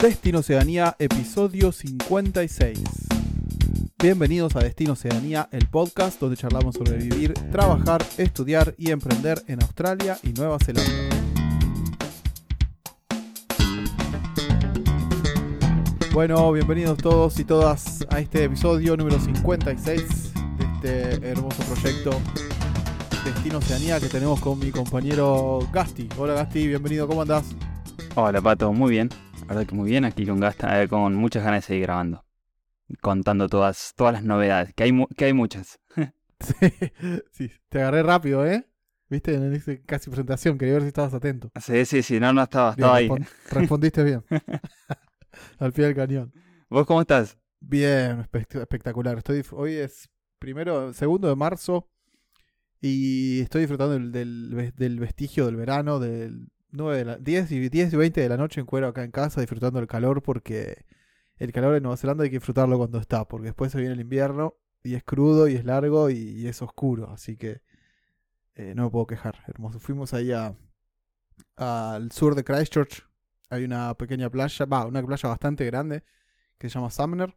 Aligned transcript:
Destino 0.00 0.38
Oceanía, 0.38 0.96
episodio 0.98 1.72
56. 1.72 2.80
Bienvenidos 4.02 4.56
a 4.56 4.60
Destino 4.60 4.94
Oceanía, 4.94 5.46
el 5.52 5.68
podcast 5.68 6.18
donde 6.18 6.38
charlamos 6.38 6.76
sobre 6.76 6.96
vivir, 6.96 7.34
trabajar, 7.52 8.02
estudiar 8.16 8.74
y 8.78 8.92
emprender 8.92 9.42
en 9.46 9.62
Australia 9.62 10.16
y 10.22 10.32
Nueva 10.32 10.56
Zelanda. 10.64 10.90
Bueno, 16.14 16.50
bienvenidos 16.50 16.96
todos 16.96 17.38
y 17.38 17.44
todas 17.44 18.06
a 18.08 18.20
este 18.20 18.44
episodio 18.44 18.96
número 18.96 19.20
56 19.20 20.32
de 20.32 20.64
este 20.64 21.28
hermoso 21.28 21.62
proyecto 21.64 22.12
Destino 23.22 23.58
Oceanía 23.58 24.00
que 24.00 24.08
tenemos 24.08 24.40
con 24.40 24.58
mi 24.58 24.70
compañero 24.70 25.58
Gasti. 25.70 26.08
Hola 26.16 26.32
Gasti, 26.32 26.68
bienvenido, 26.68 27.06
¿cómo 27.06 27.20
andás? 27.20 27.44
Hola 28.14 28.40
Pato, 28.40 28.72
muy 28.72 28.92
bien. 28.92 29.10
Verdad 29.50 29.66
que 29.66 29.74
muy 29.74 29.90
bien, 29.90 30.04
aquí 30.04 30.24
con 30.24 30.40
Gasta, 30.40 30.80
eh, 30.82 30.88
con 30.88 31.14
muchas 31.14 31.42
ganas 31.44 31.64
de 31.64 31.66
seguir 31.66 31.82
grabando. 31.82 32.24
Contando 33.00 33.48
todas, 33.48 33.92
todas 33.96 34.14
las 34.14 34.24
novedades, 34.24 34.72
que 34.74 34.84
hay, 34.84 34.92
mu- 34.92 35.08
que 35.16 35.26
hay 35.26 35.32
muchas. 35.32 35.78
Sí, 36.40 36.54
sí, 37.32 37.52
te 37.68 37.80
agarré 37.82 38.02
rápido, 38.02 38.46
¿eh? 38.46 38.66
Viste, 39.10 39.34
en 39.34 39.60
casi 39.84 40.08
presentación, 40.08 40.56
quería 40.56 40.72
ver 40.74 40.82
si 40.84 40.88
estabas 40.88 41.12
atento. 41.12 41.50
Sí, 41.60 41.84
sí, 41.84 42.02
sí, 42.02 42.18
no, 42.18 42.32
no 42.32 42.42
estaba, 42.44 42.70
Bien, 42.74 42.78
estaba 42.86 42.96
ahí. 42.96 43.08
respon- 43.08 43.28
respondiste 43.50 44.04
bien. 44.04 44.24
Al 45.58 45.72
pie 45.74 45.84
del 45.84 45.94
cañón. 45.94 46.32
¿Vos 46.70 46.86
cómo 46.86 47.02
estás? 47.02 47.36
Bien, 47.60 48.20
espe- 48.22 48.46
espectacular. 48.62 49.18
Estoy, 49.18 49.44
hoy 49.52 49.74
es 49.74 50.08
primero, 50.38 50.94
segundo 50.94 51.28
de 51.28 51.36
marzo 51.36 51.90
y 52.80 53.40
estoy 53.40 53.60
disfrutando 53.62 53.92
del, 53.94 54.10
del, 54.10 54.72
del 54.74 54.98
vestigio 54.98 55.44
del 55.44 55.56
verano, 55.56 55.98
del 55.98 56.48
9 56.72 56.96
de 56.96 57.04
la, 57.04 57.16
10, 57.18 57.52
y 57.52 57.68
10 57.68 57.92
y 57.92 57.96
20 57.96 58.20
de 58.20 58.28
la 58.28 58.36
noche 58.36 58.60
en 58.60 58.66
cuero 58.66 58.88
acá 58.88 59.02
en 59.04 59.10
casa, 59.10 59.40
disfrutando 59.40 59.78
del 59.78 59.88
calor 59.88 60.22
porque 60.22 60.84
el 61.36 61.52
calor 61.52 61.74
en 61.74 61.82
Nueva 61.82 61.96
Zelanda 61.96 62.24
hay 62.24 62.30
que 62.30 62.36
disfrutarlo 62.36 62.76
cuando 62.78 62.98
está, 62.98 63.26
porque 63.26 63.46
después 63.46 63.72
se 63.72 63.78
viene 63.78 63.94
el 63.94 64.00
invierno 64.00 64.54
y 64.82 64.94
es 64.94 65.04
crudo 65.04 65.48
y 65.48 65.54
es 65.54 65.64
largo 65.64 66.10
y, 66.10 66.46
es 66.46 66.62
oscuro, 66.62 67.10
así 67.10 67.36
que 67.36 67.60
eh, 68.54 68.74
no 68.74 68.84
me 68.84 68.90
puedo 68.90 69.06
quejar. 69.06 69.38
Hermoso. 69.46 69.78
Fuimos 69.78 70.14
ahí 70.14 70.32
al 70.32 72.12
sur 72.12 72.34
de 72.34 72.44
Christchurch, 72.44 73.06
hay 73.48 73.64
una 73.64 73.94
pequeña 73.94 74.30
playa, 74.30 74.66
va, 74.66 74.86
una 74.86 75.04
playa 75.04 75.28
bastante 75.28 75.64
grande 75.66 76.04
que 76.58 76.68
se 76.68 76.74
llama 76.74 76.90
Sumner. 76.90 77.34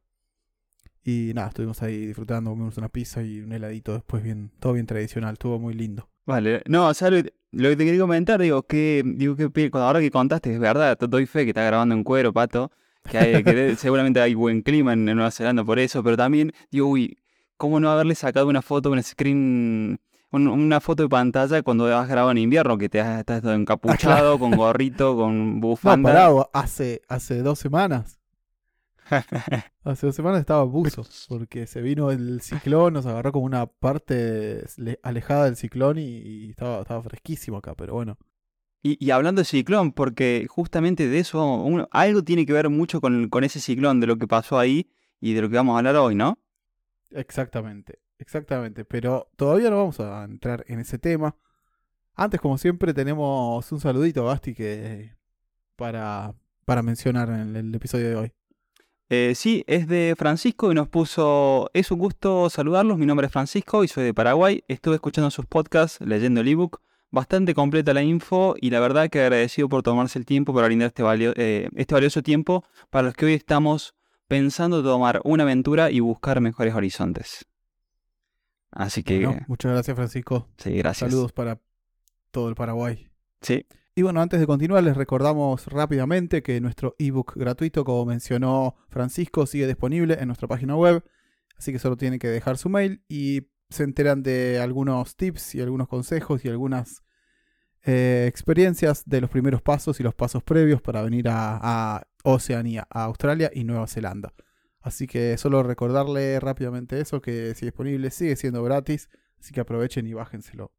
Y 1.06 1.32
nada, 1.34 1.50
estuvimos 1.50 1.82
ahí 1.82 2.06
disfrutando, 2.06 2.52
comimos 2.52 2.78
una 2.78 2.88
pizza 2.88 3.22
y 3.24 3.42
un 3.42 3.52
heladito 3.52 3.94
después, 3.94 4.24
bien, 4.24 4.52
todo 4.60 4.74
bien 4.74 4.86
tradicional, 4.86 5.34
estuvo 5.34 5.60
muy 5.60 5.74
lindo. 5.74 6.10
Vale, 6.26 6.62
no, 6.68 6.88
o 6.88 6.94
sea, 6.94 7.10
lo, 7.54 7.70
que 7.70 7.76
te 7.78 7.86
quería 7.86 8.02
comentar, 8.02 8.42
digo, 8.42 8.64
que, 8.64 9.04
digo 9.06 9.36
que 9.36 9.70
ahora 9.74 10.00
que 10.00 10.12
contaste, 10.12 10.54
es 10.54 10.60
verdad, 10.60 10.98
te 10.98 11.08
doy 11.08 11.26
fe 11.26 11.44
que 11.46 11.52
está 11.52 11.64
grabando 11.64 11.96
en 11.96 12.04
cuero, 12.04 12.34
Pato, 12.34 12.72
que, 13.08 13.18
hay- 13.18 13.44
que 13.44 13.56
de- 13.56 13.76
seguramente 13.78 14.20
hay 14.22 14.34
buen 14.34 14.62
clima 14.62 14.94
en, 14.94 15.08
en 15.08 15.16
Nueva 15.16 15.32
Zelanda 15.32 15.64
por 15.64 15.80
eso, 15.80 16.04
pero 16.04 16.18
también, 16.18 16.52
digo, 16.72 16.88
uy, 16.88 17.18
¿cómo 17.58 17.80
no 17.80 17.90
haberle 17.92 18.16
sacado 18.16 18.48
una 18.48 18.62
foto, 18.62 18.92
un 18.92 19.02
screen, 19.04 20.00
un- 20.32 20.48
una 20.48 20.80
foto 20.82 21.04
de 21.04 21.10
pantalla 21.10 21.62
cuando 21.62 21.86
has 21.96 22.08
grabado 22.08 22.32
en 22.32 22.40
invierno, 22.40 22.78
que 22.78 22.90
te 22.90 23.00
has, 23.02 23.20
estás 23.20 23.42
todo 23.42 23.54
encapuchado, 23.54 24.40
con 24.40 24.56
gorrito, 24.58 25.16
con 25.16 25.60
No, 25.62 25.62
bufanda? 25.62 26.14
parado, 26.14 26.50
hace, 26.54 27.02
hace 27.08 27.40
dos 27.44 27.60
semanas. 27.60 28.20
Hace 29.84 30.06
dos 30.08 30.16
semanas 30.16 30.40
estaba 30.40 30.64
buzo, 30.64 31.06
porque 31.28 31.68
se 31.68 31.82
vino 31.82 32.12
el 32.12 32.42
ciclón, 32.42 32.94
nos 32.94 33.06
agarró 33.06 33.32
como 33.32 33.46
una 33.46 33.66
parte 33.68 34.64
le- 34.78 35.00
alejada 35.04 35.46
del 35.46 35.56
ciclón 35.56 35.98
y, 35.98 36.04
y 36.18 36.50
estaba, 36.50 36.82
estaba 36.82 37.02
fresquísimo 37.04 37.58
acá, 37.58 37.76
pero 37.76 37.94
bueno. 37.94 38.18
Y, 38.82 39.04
y 39.04 39.12
hablando 39.12 39.42
de 39.42 39.46
ciclón, 39.46 39.92
porque 39.94 40.46
justamente 40.50 41.08
de 41.08 41.20
eso, 41.20 41.44
uno- 41.64 41.88
algo 41.92 42.24
tiene 42.24 42.46
que 42.46 42.54
ver 42.54 42.70
mucho 42.70 43.02
con, 43.02 43.30
con 43.30 43.44
ese 43.44 43.60
ciclón, 43.60 44.00
de 44.00 44.08
lo 44.08 44.18
que 44.18 44.28
pasó 44.28 44.58
ahí 44.60 44.90
y 45.20 45.34
de 45.34 45.42
lo 45.42 45.50
que 45.50 45.56
vamos 45.56 45.76
a 45.76 45.78
hablar 45.80 45.96
hoy, 45.98 46.16
¿no? 46.16 46.40
Exactamente, 47.12 48.00
exactamente. 48.18 48.86
Pero 48.86 49.30
todavía 49.36 49.70
no 49.70 49.78
vamos 49.78 50.00
a 50.00 50.24
entrar 50.24 50.64
en 50.68 50.80
ese 50.80 50.98
tema. 50.98 51.36
Antes, 52.16 52.40
como 52.42 52.58
siempre, 52.58 52.94
tenemos 52.94 53.72
un 53.72 53.80
saludito, 53.80 54.24
Basti, 54.26 54.54
que 54.54 55.16
para, 55.76 56.36
para 56.66 56.82
mencionar 56.84 57.30
en 57.30 57.56
el 57.56 57.74
episodio 57.76 58.10
de 58.10 58.16
hoy. 58.16 58.32
Eh, 59.16 59.36
sí, 59.36 59.64
es 59.68 59.88
de 59.88 60.16
Francisco 60.18 60.72
y 60.72 60.76
nos 60.76 60.88
puso, 60.88 61.70
es 61.74 61.92
un 61.92 62.00
gusto 62.00 62.50
saludarlos, 62.50 62.98
mi 62.98 63.06
nombre 63.06 63.28
es 63.28 63.32
Francisco 63.32 63.84
y 63.84 63.88
soy 63.88 64.06
de 64.06 64.12
Paraguay, 64.12 64.64
estuve 64.68 64.96
escuchando 64.96 65.30
sus 65.30 65.46
podcasts, 65.46 66.02
leyendo 66.02 66.42
el 66.42 66.48
ebook, 66.48 66.82
bastante 67.12 67.54
completa 67.54 67.94
la 67.94 68.02
info 68.02 68.56
y 68.60 68.72
la 68.72 68.80
verdad 68.80 69.12
que 69.12 69.22
agradecido 69.22 69.70
por 69.70 69.84
tomarse 69.84 70.18
el 70.18 70.26
tiempo 70.26 70.52
para 70.52 70.66
brindar 70.66 70.88
este, 70.88 71.04
valio- 71.04 71.34
eh, 71.36 71.70
este 71.76 71.94
valioso 71.94 72.24
tiempo 72.24 72.64
para 72.90 73.04
los 73.06 73.14
que 73.14 73.28
hoy 73.28 73.34
estamos 73.36 73.94
pensando 74.28 74.82
tomar 74.82 75.22
una 75.26 75.44
aventura 75.44 75.92
y 75.92 76.00
buscar 76.00 76.42
mejores 76.42 76.74
horizontes. 76.74 77.46
Así 78.72 79.04
que, 79.04 79.24
Bueno, 79.28 79.42
muchas 79.48 79.74
gracias, 79.74 79.96
Francisco. 79.96 80.48
sí, 80.58 80.72
gracias. 80.72 81.12
Saludos 81.12 81.32
para 81.34 81.60
todo 82.32 82.50
el 82.50 82.56
Paraguay. 82.56 83.08
Sí, 83.42 83.64
Y 83.96 84.02
bueno, 84.02 84.22
antes 84.22 84.40
de 84.40 84.48
continuar, 84.48 84.84
les 84.84 84.98
recordamos 84.98 85.68
rápidamente 85.68 86.42
que 86.42 86.60
nuestro 86.60 86.96
ebook 86.98 87.36
gratuito, 87.36 87.86
como 87.86 88.06
mencionó 88.06 88.76
Francisco, 88.90 89.46
sigue 89.46 89.68
disponible 89.68 90.18
en 90.20 90.28
nuestra 90.28 90.48
página 90.48 90.76
web. 90.76 91.04
Así 91.58 91.72
que 91.72 91.78
solo 91.78 91.96
tienen 91.96 92.18
que 92.18 92.28
dejar 92.28 92.58
su 92.58 92.70
mail 92.70 93.04
y 93.08 93.50
se 93.70 93.84
enteran 93.84 94.24
de 94.24 94.60
algunos 94.60 95.16
tips 95.16 95.54
y 95.56 95.62
algunos 95.62 95.88
consejos 95.88 96.44
y 96.44 96.50
algunas 96.50 97.04
eh, 97.84 98.26
experiencias 98.28 99.04
de 99.06 99.22
los 99.22 99.30
primeros 99.30 99.62
pasos 99.62 100.00
y 100.00 100.04
los 100.04 100.16
pasos 100.16 100.42
previos 100.42 100.82
para 100.82 101.04
venir 101.04 101.30
a, 101.30 101.60
a 101.62 102.08
Oceanía, 102.24 102.88
a 102.90 103.04
Australia 103.04 103.52
y 103.54 103.64
Nueva 103.64 103.86
Zelanda. 103.86 104.34
Así 104.82 105.06
que 105.06 105.38
solo 105.38 105.62
recordarle 105.62 106.40
rápidamente 106.40 107.00
eso, 107.00 107.22
que 107.22 107.54
sigue 107.54 107.68
disponible, 107.68 108.10
sigue 108.10 108.36
siendo 108.38 108.64
gratis, 108.64 109.10
así 109.40 109.54
que 109.54 109.62
aprovechen 109.62 110.08
y 110.08 110.14
bájenselo. 110.14 110.72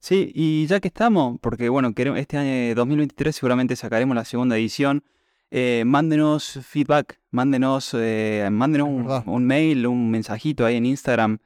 Sí, 0.00 0.30
y 0.34 0.66
ya 0.66 0.80
que 0.80 0.88
estamos, 0.88 1.38
porque 1.40 1.68
bueno, 1.68 1.92
queremos, 1.94 2.18
este 2.18 2.36
año 2.36 2.74
2023 2.74 3.34
seguramente 3.34 3.76
sacaremos 3.76 4.14
la 4.14 4.24
segunda 4.24 4.56
edición, 4.56 5.04
eh, 5.50 5.84
mándenos 5.86 6.60
feedback, 6.62 7.20
mándenos, 7.30 7.94
eh, 7.94 8.48
mándenos 8.50 9.24
un 9.26 9.46
mail, 9.46 9.86
un 9.86 10.10
mensajito 10.10 10.64
ahí 10.64 10.76
en 10.76 10.86
Instagram, 10.86 11.38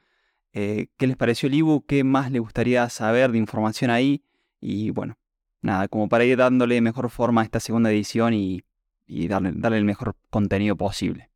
eh, 0.52 0.88
qué 0.96 1.06
les 1.06 1.16
pareció 1.16 1.48
el 1.48 1.54
ebook, 1.54 1.86
qué 1.86 2.04
más 2.04 2.30
les 2.30 2.40
gustaría 2.40 2.88
saber 2.88 3.32
de 3.32 3.38
información 3.38 3.90
ahí, 3.90 4.24
y 4.60 4.90
bueno, 4.90 5.16
nada, 5.62 5.88
como 5.88 6.08
para 6.08 6.24
ir 6.24 6.36
dándole 6.36 6.80
mejor 6.80 7.10
forma 7.10 7.42
a 7.42 7.44
esta 7.44 7.60
segunda 7.60 7.90
edición 7.90 8.34
y, 8.34 8.62
y 9.06 9.28
darle, 9.28 9.52
darle 9.54 9.78
el 9.78 9.84
mejor 9.84 10.16
contenido 10.30 10.76
posible. 10.76 11.30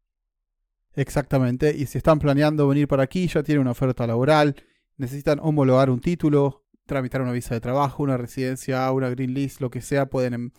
Exactamente, 0.95 1.75
y 1.77 1.87
si 1.87 1.99
están 1.99 2.19
planeando 2.19 2.69
venir 2.69 2.87
para 2.87 3.03
aquí, 3.03 3.27
ya 3.27 3.43
tienen 3.43 3.63
una 3.63 3.73
oferta 3.73 4.07
laboral, 4.07 4.57
necesitan 4.97 5.39
homologar 5.41 5.91
un 5.91 6.01
título, 6.01 6.64
tramitar 6.87 7.23
una 7.23 7.33
visa 7.33 7.55
de 7.55 7.61
trabajo, 7.61 8.03
una 8.03 8.17
residencia, 8.17 8.91
una 8.93 9.09
green 9.11 9.35
list, 9.35 9.61
lo 9.61 9.71
que 9.71 9.81
sea, 9.81 10.07
pueden 10.07 10.35
en- 10.35 10.53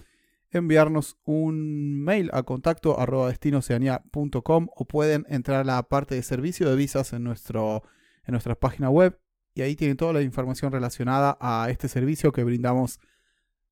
enviarnos 0.52 1.18
un 1.26 2.02
mail 2.04 2.30
a 2.34 2.44
contacto 2.44 3.00
arroba 3.00 3.28
destinoceanía.com 3.28 4.68
o 4.76 4.86
pueden 4.86 5.26
entrar 5.30 5.62
a 5.62 5.64
la 5.64 5.84
parte 5.84 6.16
de 6.16 6.24
servicio 6.24 6.70
de 6.70 6.76
visas 6.76 7.14
en, 7.14 7.24
nuestro, 7.24 7.84
en 8.26 8.32
nuestra 8.32 8.56
página 8.56 8.90
web 8.90 9.20
y 9.54 9.62
ahí 9.62 9.76
tienen 9.76 9.98
toda 9.98 10.14
la 10.14 10.22
información 10.22 10.72
relacionada 10.72 11.38
a 11.40 11.68
este 11.70 11.88
servicio 11.88 12.32
que 12.32 12.44
brindamos 12.44 13.00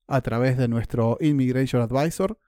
a 0.06 0.20
través 0.20 0.56
de 0.56 0.68
nuestro 0.68 1.16
Immigration 1.20 1.82
Advisor. 1.82 2.38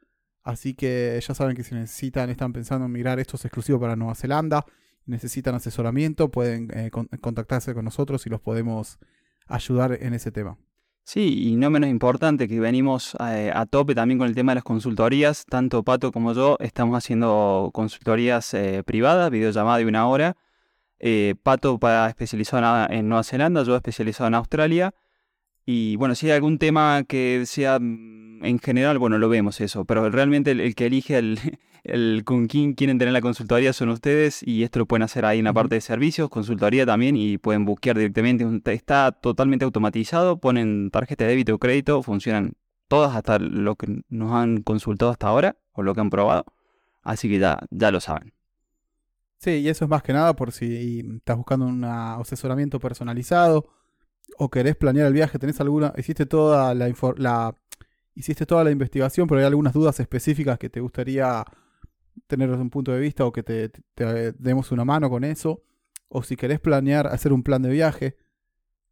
Así 0.42 0.74
que 0.74 1.18
ya 1.26 1.34
saben 1.34 1.56
que 1.56 1.64
si 1.64 1.74
necesitan, 1.74 2.30
están 2.30 2.52
pensando 2.52 2.86
en 2.86 2.92
migrar, 2.92 3.18
esto 3.18 3.36
es 3.36 3.44
exclusivo 3.44 3.80
para 3.80 3.96
Nueva 3.96 4.14
Zelanda, 4.14 4.64
necesitan 5.04 5.54
asesoramiento, 5.54 6.30
pueden 6.30 6.70
eh, 6.72 6.90
con- 6.90 7.08
contactarse 7.20 7.74
con 7.74 7.84
nosotros 7.84 8.26
y 8.26 8.30
los 8.30 8.40
podemos 8.40 8.98
ayudar 9.46 9.98
en 10.00 10.14
ese 10.14 10.30
tema. 10.30 10.56
Sí, 11.04 11.50
y 11.50 11.56
no 11.56 11.70
menos 11.70 11.88
importante 11.88 12.48
que 12.48 12.58
venimos 12.58 13.16
eh, 13.20 13.52
a 13.54 13.64
tope 13.66 13.94
también 13.94 14.18
con 14.18 14.26
el 14.26 14.34
tema 14.34 14.50
de 14.50 14.56
las 14.56 14.64
consultorías. 14.64 15.44
Tanto 15.46 15.84
Pato 15.84 16.10
como 16.10 16.32
yo 16.32 16.56
estamos 16.58 16.96
haciendo 16.98 17.70
consultorías 17.72 18.52
eh, 18.54 18.82
privadas, 18.84 19.30
videollamada 19.30 19.78
de 19.78 19.86
una 19.86 20.08
hora. 20.08 20.36
Eh, 20.98 21.36
Pato 21.44 21.78
para 21.78 22.08
especializado 22.08 22.86
en, 22.86 22.98
en 22.98 23.08
Nueva 23.08 23.22
Zelanda, 23.22 23.62
yo 23.62 23.76
especializado 23.76 24.26
en 24.26 24.34
Australia. 24.34 24.94
Y 25.68 25.96
bueno, 25.96 26.14
si 26.14 26.26
hay 26.26 26.36
algún 26.36 26.58
tema 26.58 27.02
que 27.02 27.42
sea 27.44 27.80
mm, 27.80 28.44
en 28.44 28.58
general, 28.60 28.98
bueno, 28.98 29.18
lo 29.18 29.28
vemos 29.28 29.60
eso. 29.60 29.84
Pero 29.84 30.08
realmente 30.10 30.52
el, 30.52 30.60
el 30.60 30.76
que 30.76 30.86
elige 30.86 31.18
el, 31.18 31.40
el 31.84 32.22
con 32.24 32.46
quién 32.46 32.74
quieren 32.74 32.98
tener 32.98 33.12
la 33.12 33.20
consultoría 33.20 33.72
son 33.72 33.88
ustedes. 33.88 34.44
Y 34.44 34.62
esto 34.62 34.78
lo 34.78 34.86
pueden 34.86 35.02
hacer 35.02 35.24
ahí 35.24 35.40
en 35.40 35.44
la 35.46 35.52
parte 35.52 35.74
de 35.74 35.80
servicios, 35.80 36.30
consultoría 36.30 36.86
también. 36.86 37.16
Y 37.16 37.38
pueden 37.38 37.64
buscar 37.64 37.98
directamente. 37.98 38.46
Está 38.72 39.10
totalmente 39.10 39.64
automatizado. 39.64 40.38
Ponen 40.38 40.90
tarjeta 40.92 41.24
de 41.24 41.30
débito 41.30 41.56
o 41.56 41.58
crédito. 41.58 42.00
Funcionan 42.02 42.52
todas 42.86 43.16
hasta 43.16 43.40
lo 43.40 43.74
que 43.74 44.02
nos 44.08 44.32
han 44.32 44.62
consultado 44.62 45.10
hasta 45.10 45.26
ahora. 45.26 45.56
O 45.72 45.82
lo 45.82 45.94
que 45.94 46.00
han 46.00 46.10
probado. 46.10 46.44
Así 47.02 47.28
que 47.28 47.40
ya, 47.40 47.58
ya 47.70 47.90
lo 47.90 48.00
saben. 48.00 48.32
Sí, 49.38 49.50
y 49.50 49.68
eso 49.68 49.84
es 49.84 49.90
más 49.90 50.02
que 50.02 50.12
nada 50.12 50.34
por 50.34 50.52
si 50.52 51.00
estás 51.18 51.36
buscando 51.36 51.66
un 51.66 51.84
asesoramiento 51.84 52.78
personalizado 52.80 53.66
o 54.38 54.50
querés 54.50 54.76
planear 54.76 55.06
el 55.06 55.12
viaje, 55.12 55.38
tenés 55.38 55.60
alguna, 55.60 55.92
hiciste 55.96 56.26
toda 56.26 56.74
la, 56.74 56.92
la 57.16 57.54
hiciste 58.14 58.46
toda 58.46 58.64
la 58.64 58.70
investigación, 58.70 59.28
pero 59.28 59.40
hay 59.40 59.46
algunas 59.46 59.72
dudas 59.72 60.00
específicas 60.00 60.58
que 60.58 60.70
te 60.70 60.80
gustaría 60.80 61.44
tener 62.26 62.50
desde 62.50 62.62
un 62.62 62.70
punto 62.70 62.92
de 62.92 63.00
vista 63.00 63.24
o 63.24 63.32
que 63.32 63.42
te, 63.42 63.70
demos 64.38 64.72
una 64.72 64.84
mano 64.84 65.10
con 65.10 65.24
eso, 65.24 65.62
o 66.08 66.22
si 66.22 66.36
querés 66.36 66.60
planear 66.60 67.06
hacer 67.06 67.32
un 67.32 67.42
plan 67.42 67.62
de 67.62 67.70
viaje, 67.70 68.16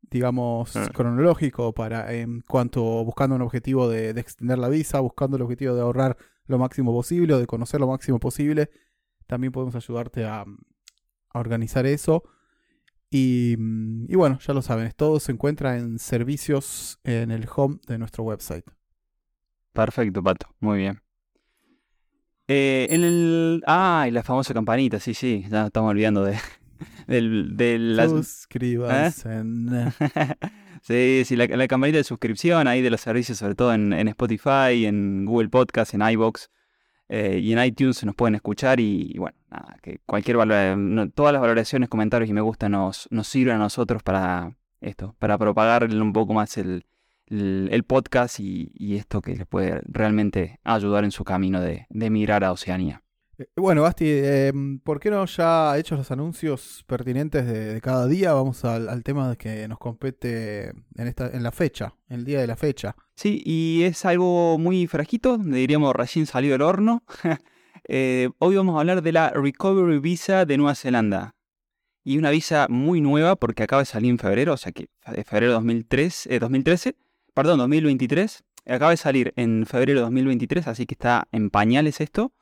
digamos, 0.02 0.76
ah. 0.76 0.90
cronológico 0.92 1.72
para 1.72 2.12
en 2.12 2.42
cuanto 2.42 2.82
buscando 3.04 3.36
un 3.36 3.42
objetivo 3.42 3.88
de, 3.88 4.10
extender 4.10 4.58
la 4.58 4.68
visa, 4.68 5.00
buscando 5.00 5.36
el 5.36 5.42
objetivo 5.42 5.74
de 5.74 5.80
ahorrar 5.80 6.16
lo 6.46 6.58
máximo 6.58 6.92
posible 6.92 7.34
o 7.34 7.38
de 7.38 7.46
conocer 7.46 7.80
lo 7.80 7.88
máximo 7.88 8.20
posible, 8.20 8.70
también 9.26 9.52
podemos 9.52 9.74
ayudarte 9.74 10.24
a, 10.24 10.44
organizar 11.36 11.84
eso. 11.84 12.22
Y, 13.16 13.52
y, 14.08 14.16
bueno, 14.16 14.40
ya 14.44 14.52
lo 14.54 14.60
saben, 14.60 14.90
todo 14.96 15.20
se 15.20 15.30
encuentra 15.30 15.78
en 15.78 16.00
servicios 16.00 16.98
en 17.04 17.30
el 17.30 17.46
home 17.54 17.78
de 17.86 17.96
nuestro 17.96 18.24
website. 18.24 18.64
Perfecto, 19.72 20.20
Pato, 20.20 20.48
muy 20.58 20.78
bien. 20.78 21.00
Eh, 22.48 22.88
en 22.90 23.04
el. 23.04 23.62
Ah, 23.68 24.06
y 24.08 24.10
la 24.10 24.24
famosa 24.24 24.52
campanita, 24.52 24.98
sí, 24.98 25.14
sí, 25.14 25.46
ya 25.48 25.66
estamos 25.66 25.92
olvidando 25.92 26.24
de. 26.24 26.36
Del, 27.06 27.56
de 27.56 27.78
las... 27.78 28.10
Suscríbanse. 28.10 29.28
¿Eh? 29.30 29.92
sí, 30.82 31.22
sí, 31.24 31.36
la, 31.36 31.68
campanita 31.68 31.98
de 31.98 32.04
suscripción 32.04 32.66
ahí 32.66 32.82
de 32.82 32.90
los 32.90 33.00
servicios, 33.00 33.38
sobre 33.38 33.54
todo 33.54 33.72
en, 33.72 33.92
Spotify, 34.08 34.86
en 34.86 35.24
Google 35.24 35.50
Podcast, 35.50 35.94
en 35.94 36.02
iBox 36.02 36.50
eh, 37.08 37.38
y 37.42 37.52
en 37.52 37.62
iTunes 37.62 38.04
nos 38.04 38.14
pueden 38.14 38.34
escuchar. 38.34 38.80
Y, 38.80 39.16
bueno, 39.18 39.36
nada, 39.50 39.76
que 39.82 40.00
cualquier 40.06 40.36
valor, 40.36 41.10
todas 41.14 41.32
las 41.32 41.42
valoraciones, 41.42 41.88
comentarios 41.88 42.30
y 42.30 42.32
me 42.32 42.40
gusta 42.40 42.68
nos, 42.68 43.08
nos 43.10 43.26
sirven 43.28 43.56
a 43.56 43.58
nosotros 43.58 44.02
para 44.02 44.56
esto, 44.80 45.14
para 45.18 45.38
propagar 45.38 45.84
un 45.84 46.12
poco 46.12 46.34
más 46.34 46.56
el, 46.58 46.84
el, 47.26 47.84
podcast 47.84 48.40
y, 48.40 48.96
esto 48.96 49.22
que 49.22 49.36
les 49.36 49.46
puede 49.46 49.80
realmente 49.86 50.60
ayudar 50.64 51.04
en 51.04 51.10
su 51.10 51.24
camino 51.24 51.60
de, 51.60 51.86
de 51.88 52.06
emigrar 52.06 52.44
a 52.44 52.52
Oceanía. 52.52 53.03
Eh, 53.38 53.46
bueno, 53.56 53.82
Basti, 53.82 54.06
em, 54.08 54.78
¿por 54.78 55.00
qué 55.00 55.10
no 55.10 55.24
ya 55.26 55.76
hechos 55.78 55.98
los 55.98 56.10
anuncios 56.10 56.84
pertinentes 56.86 57.46
de, 57.46 57.80
cada 57.80 58.06
día? 58.06 58.32
Vamos 58.32 58.64
al, 58.64 59.02
tema 59.02 59.30
de 59.30 59.36
que 59.36 59.68
nos 59.68 59.78
compete 59.78 60.70
en, 60.70 61.06
esta, 61.06 61.28
en 61.28 61.42
la 61.42 61.52
fecha, 61.52 61.94
el 62.08 62.24
día 62.24 62.40
de 62.40 62.46
la 62.46 62.56
fecha. 62.56 62.96
Sí, 63.16 63.42
y 63.44 63.82
es 63.84 64.04
algo 64.04 64.58
muy 64.58 64.86
frajito, 64.86 65.38
diríamos 65.38 65.94
recién 65.94 66.26
salido 66.26 66.52
del 66.52 66.62
horno. 66.62 67.02
Eh, 67.86 68.30
hoy 68.38 68.56
vamos 68.56 68.76
a 68.76 68.80
hablar 68.80 69.02
de 69.02 69.12
la 69.12 69.28
Recovery 69.28 69.98
Visa 69.98 70.46
de 70.46 70.56
Nueva 70.56 70.74
Zelanda. 70.74 71.34
Y 72.02 72.16
una 72.16 72.30
visa 72.30 72.66
muy 72.70 73.02
nueva 73.02 73.36
porque 73.36 73.62
acaba 73.62 73.82
de 73.82 73.86
salir 73.86 74.08
en 74.08 74.18
febrero, 74.18 74.54
o 74.54 74.56
sea 74.56 74.72
que 74.72 74.88
de 75.06 75.22
febrero 75.22 75.52
2003, 75.52 76.28
2013 76.40 76.96
perdón, 77.34 77.58
2023. 77.58 78.44
Acaba 78.66 78.92
de 78.92 78.96
salir 78.96 79.34
en 79.36 79.66
febrero 79.66 80.00
de 80.00 80.04
2023, 80.04 80.68
así 80.68 80.86
que 80.86 80.94
está 80.94 81.28
en 81.32 81.50
pañales 81.50 82.00
esto. 82.00 82.32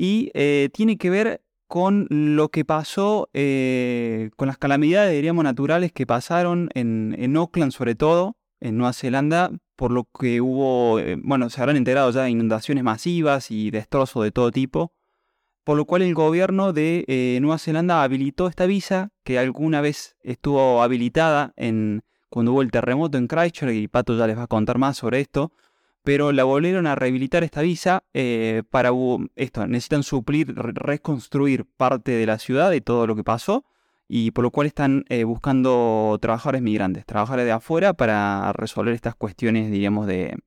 Y 0.00 0.30
eh, 0.34 0.70
tiene 0.72 0.96
que 0.96 1.10
ver 1.10 1.42
con 1.66 2.06
lo 2.08 2.50
que 2.50 2.64
pasó, 2.64 3.28
eh, 3.34 4.30
con 4.36 4.46
las 4.46 4.56
calamidades, 4.56 5.12
diríamos, 5.12 5.42
naturales 5.42 5.90
que 5.90 6.06
pasaron 6.06 6.70
en, 6.74 7.16
en, 7.18 7.36
Auckland, 7.36 7.72
sobre 7.72 7.96
todo, 7.96 8.36
en 8.60 8.78
Nueva 8.78 8.92
Zelanda, 8.92 9.50
por 9.74 9.90
lo 9.90 10.04
que 10.04 10.40
hubo, 10.40 11.00
eh, 11.00 11.16
bueno, 11.20 11.50
se 11.50 11.60
habrán 11.60 11.76
enterado 11.76 12.12
ya 12.12 12.28
inundaciones 12.28 12.84
masivas 12.84 13.50
y 13.50 13.72
destrozos 13.72 14.22
de 14.22 14.30
todo 14.30 14.52
tipo, 14.52 14.92
por 15.64 15.76
lo 15.76 15.84
cual 15.84 16.02
el 16.02 16.14
gobierno 16.14 16.72
de 16.72 17.36
Nueva 17.42 17.58
Zelanda 17.58 18.04
habilitó 18.04 18.46
esta 18.46 18.66
visa, 18.66 19.10
que 19.24 19.40
alguna 19.40 19.80
vez 19.80 20.16
estuvo 20.22 20.80
habilitada 20.80 21.52
en, 21.56 22.04
cuando 22.30 22.52
hubo 22.52 22.62
el 22.62 22.70
terremoto 22.70 23.18
en 23.18 23.26
Christchurch, 23.26 23.74
y 23.74 23.88
Pato 23.88 24.16
ya 24.16 24.28
les 24.28 24.38
va 24.38 24.44
a 24.44 24.46
contar 24.46 24.78
más 24.78 24.96
sobre 24.96 25.20
esto, 25.20 25.50
pero 26.08 26.32
la 26.32 26.44
volvieron 26.44 26.86
a 26.86 26.94
rehabilitar 26.94 27.44
esta 27.44 27.60
visa 27.60 28.02
eh, 28.14 28.62
para 28.70 28.92
esto, 29.36 29.66
necesitan 29.66 30.02
suplir, 30.02 30.54
reconstruir 30.56 31.66
parte 31.66 32.12
de 32.12 32.24
la 32.24 32.38
ciudad 32.38 32.70
de 32.70 32.80
todo 32.80 33.06
lo 33.06 33.14
que 33.14 33.24
pasó, 33.24 33.66
y 34.08 34.30
por 34.30 34.42
lo 34.42 34.50
cual 34.50 34.68
están 34.68 35.04
eh, 35.10 35.24
buscando 35.24 36.16
trabajadores 36.18 36.62
migrantes, 36.62 37.04
trabajadores 37.04 37.44
de 37.44 37.52
afuera 37.52 37.92
para 37.92 38.54
resolver 38.54 38.94
estas 38.94 39.16
cuestiones, 39.16 39.70
diríamos, 39.70 40.06
de 40.06 40.38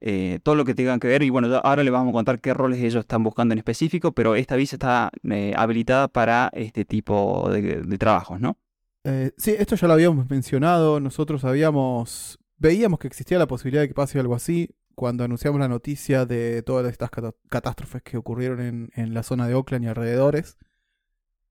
eh, 0.00 0.38
todo 0.42 0.54
lo 0.54 0.64
que 0.64 0.74
tengan 0.74 1.00
que 1.00 1.08
ver. 1.08 1.22
Y 1.22 1.28
bueno, 1.28 1.54
ahora 1.62 1.82
les 1.82 1.92
vamos 1.92 2.08
a 2.08 2.12
contar 2.14 2.40
qué 2.40 2.54
roles 2.54 2.78
ellos 2.78 3.00
están 3.00 3.22
buscando 3.22 3.52
en 3.52 3.58
específico, 3.58 4.12
pero 4.12 4.36
esta 4.36 4.56
visa 4.56 4.76
está 4.76 5.10
habilitada 5.54 6.08
para 6.08 6.50
este 6.54 6.86
tipo 6.86 7.50
de 7.50 7.98
trabajos, 7.98 8.40
¿no? 8.40 8.56
Sí, 9.36 9.54
esto 9.58 9.76
ya 9.76 9.86
lo 9.86 9.92
habíamos 9.92 10.30
mencionado. 10.30 10.98
Nosotros 10.98 11.44
habíamos. 11.44 12.38
Veíamos 12.56 12.98
que 12.98 13.08
existía 13.08 13.36
la 13.36 13.46
posibilidad 13.46 13.82
de 13.82 13.88
que 13.88 13.94
pase 13.94 14.18
algo 14.18 14.34
así 14.34 14.70
cuando 14.94 15.24
anunciamos 15.24 15.60
la 15.60 15.68
noticia 15.68 16.26
de 16.26 16.62
todas 16.62 16.90
estas 16.90 17.10
catástrofes 17.48 18.02
que 18.02 18.16
ocurrieron 18.16 18.90
en, 18.94 19.14
la 19.14 19.22
zona 19.22 19.46
de 19.48 19.54
Oakland 19.54 19.84
y 19.84 19.88
alrededores. 19.88 20.58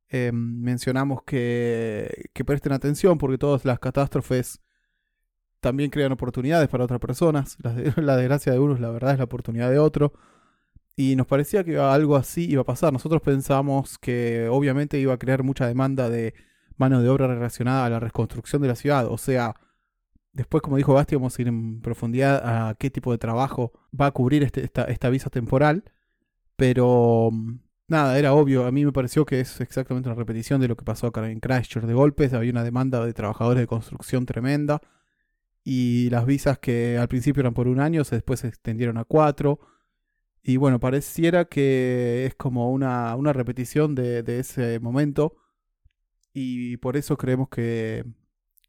Em, 0.09 0.61
mencionamos 0.61 1.23
que, 1.23 2.29
que 2.33 2.45
presten 2.45 2.71
atención 2.73 3.17
porque 3.17 3.37
todas 3.37 3.65
las 3.65 3.79
catástrofes 3.79 4.61
también 5.63 5.89
crean 5.89 6.11
oportunidades 6.11 6.69
para 6.69 6.83
otras 6.83 6.99
personas. 6.99 7.57
La, 7.95 8.17
desgracia 8.17 8.51
de 8.51 8.59
unos, 8.59 8.79
la 8.79 8.91
verdad, 8.91 9.13
es 9.13 9.17
la 9.17 9.23
oportunidad 9.23 9.71
de 9.71 9.79
otro. 9.79 10.13
Y 10.95 11.15
nos 11.15 11.25
parecía 11.25 11.63
que 11.63 11.79
algo 11.79 12.15
así 12.15 12.51
iba 12.51 12.61
a 12.61 12.65
pasar. 12.65 12.93
Nosotros 12.93 13.21
pensamos 13.23 13.97
que 13.97 14.47
obviamente 14.51 14.99
iba 14.99 15.13
a 15.13 15.17
crear 15.17 15.41
mucha 15.41 15.65
demanda 15.65 16.09
de 16.09 16.35
mano 16.77 17.01
de 17.01 17.09
obra 17.09 17.27
relacionada 17.27 17.85
a 17.85 17.89
la 17.89 17.99
reconstrucción 17.99 18.61
de 18.61 18.67
la 18.67 18.75
ciudad. 18.75 19.07
O 19.07 19.17
sea, 19.17 19.55
después, 20.33 20.61
como 20.61 20.77
dijo 20.77 20.93
Basti, 20.93 21.15
vamos 21.15 21.37
a 21.37 21.41
ir 21.41 21.47
en 21.47 21.81
profundidad 21.81 22.69
a 22.69 22.75
qué 22.75 22.89
tipo 22.89 23.11
de 23.11 23.17
trabajo 23.17 23.71
va 23.99 24.07
a 24.07 24.11
cubrir 24.11 24.43
este, 24.43 24.63
esta, 24.63 25.09
visa 25.09 25.29
temporal. 25.29 25.83
Pero 26.55 27.31
nada, 27.87 28.17
era 28.19 28.33
obvio. 28.33 28.65
A 28.65 28.71
mí 28.71 28.85
me 28.85 28.91
pareció 28.91 29.25
que 29.25 29.39
es 29.39 29.61
exactamente 29.61 30.09
una 30.09 30.15
repetición 30.15 30.61
de 30.61 30.67
lo 30.67 30.75
que 30.75 30.85
pasó 30.85 31.07
acá 31.07 31.29
en 31.29 31.39
Christchurch. 31.39 31.85
De 31.85 31.93
golpes 31.93 32.33
había 32.33 32.51
una 32.51 32.63
demanda 32.63 33.05
de 33.05 33.13
trabajadores 33.13 33.61
de 33.61 33.67
construcción 33.67 34.25
tremenda. 34.25 34.81
Y 35.63 36.09
las 36.09 36.25
visas 36.25 36.59
que 36.59 36.97
al 36.97 37.07
principio 37.07 37.41
eran 37.41 37.53
por 37.53 37.67
un 37.67 37.79
año, 37.79 38.03
se 38.03 38.15
después 38.15 38.41
se 38.41 38.47
extendieron 38.49 38.97
a 38.97 39.05
cuatro. 39.05 39.59
Y 40.43 40.57
bueno, 40.57 40.79
pareciera 40.79 41.45
que 41.45 42.25
es 42.25 42.35
como 42.35 42.71
una, 42.71 43.15
repetición 43.33 43.95
de 43.95 44.39
ese 44.39 44.79
momento 44.79 45.37
y 46.33 46.77
por 46.77 46.97
eso 46.97 47.15
creemos 47.15 47.47
que, 47.49 48.03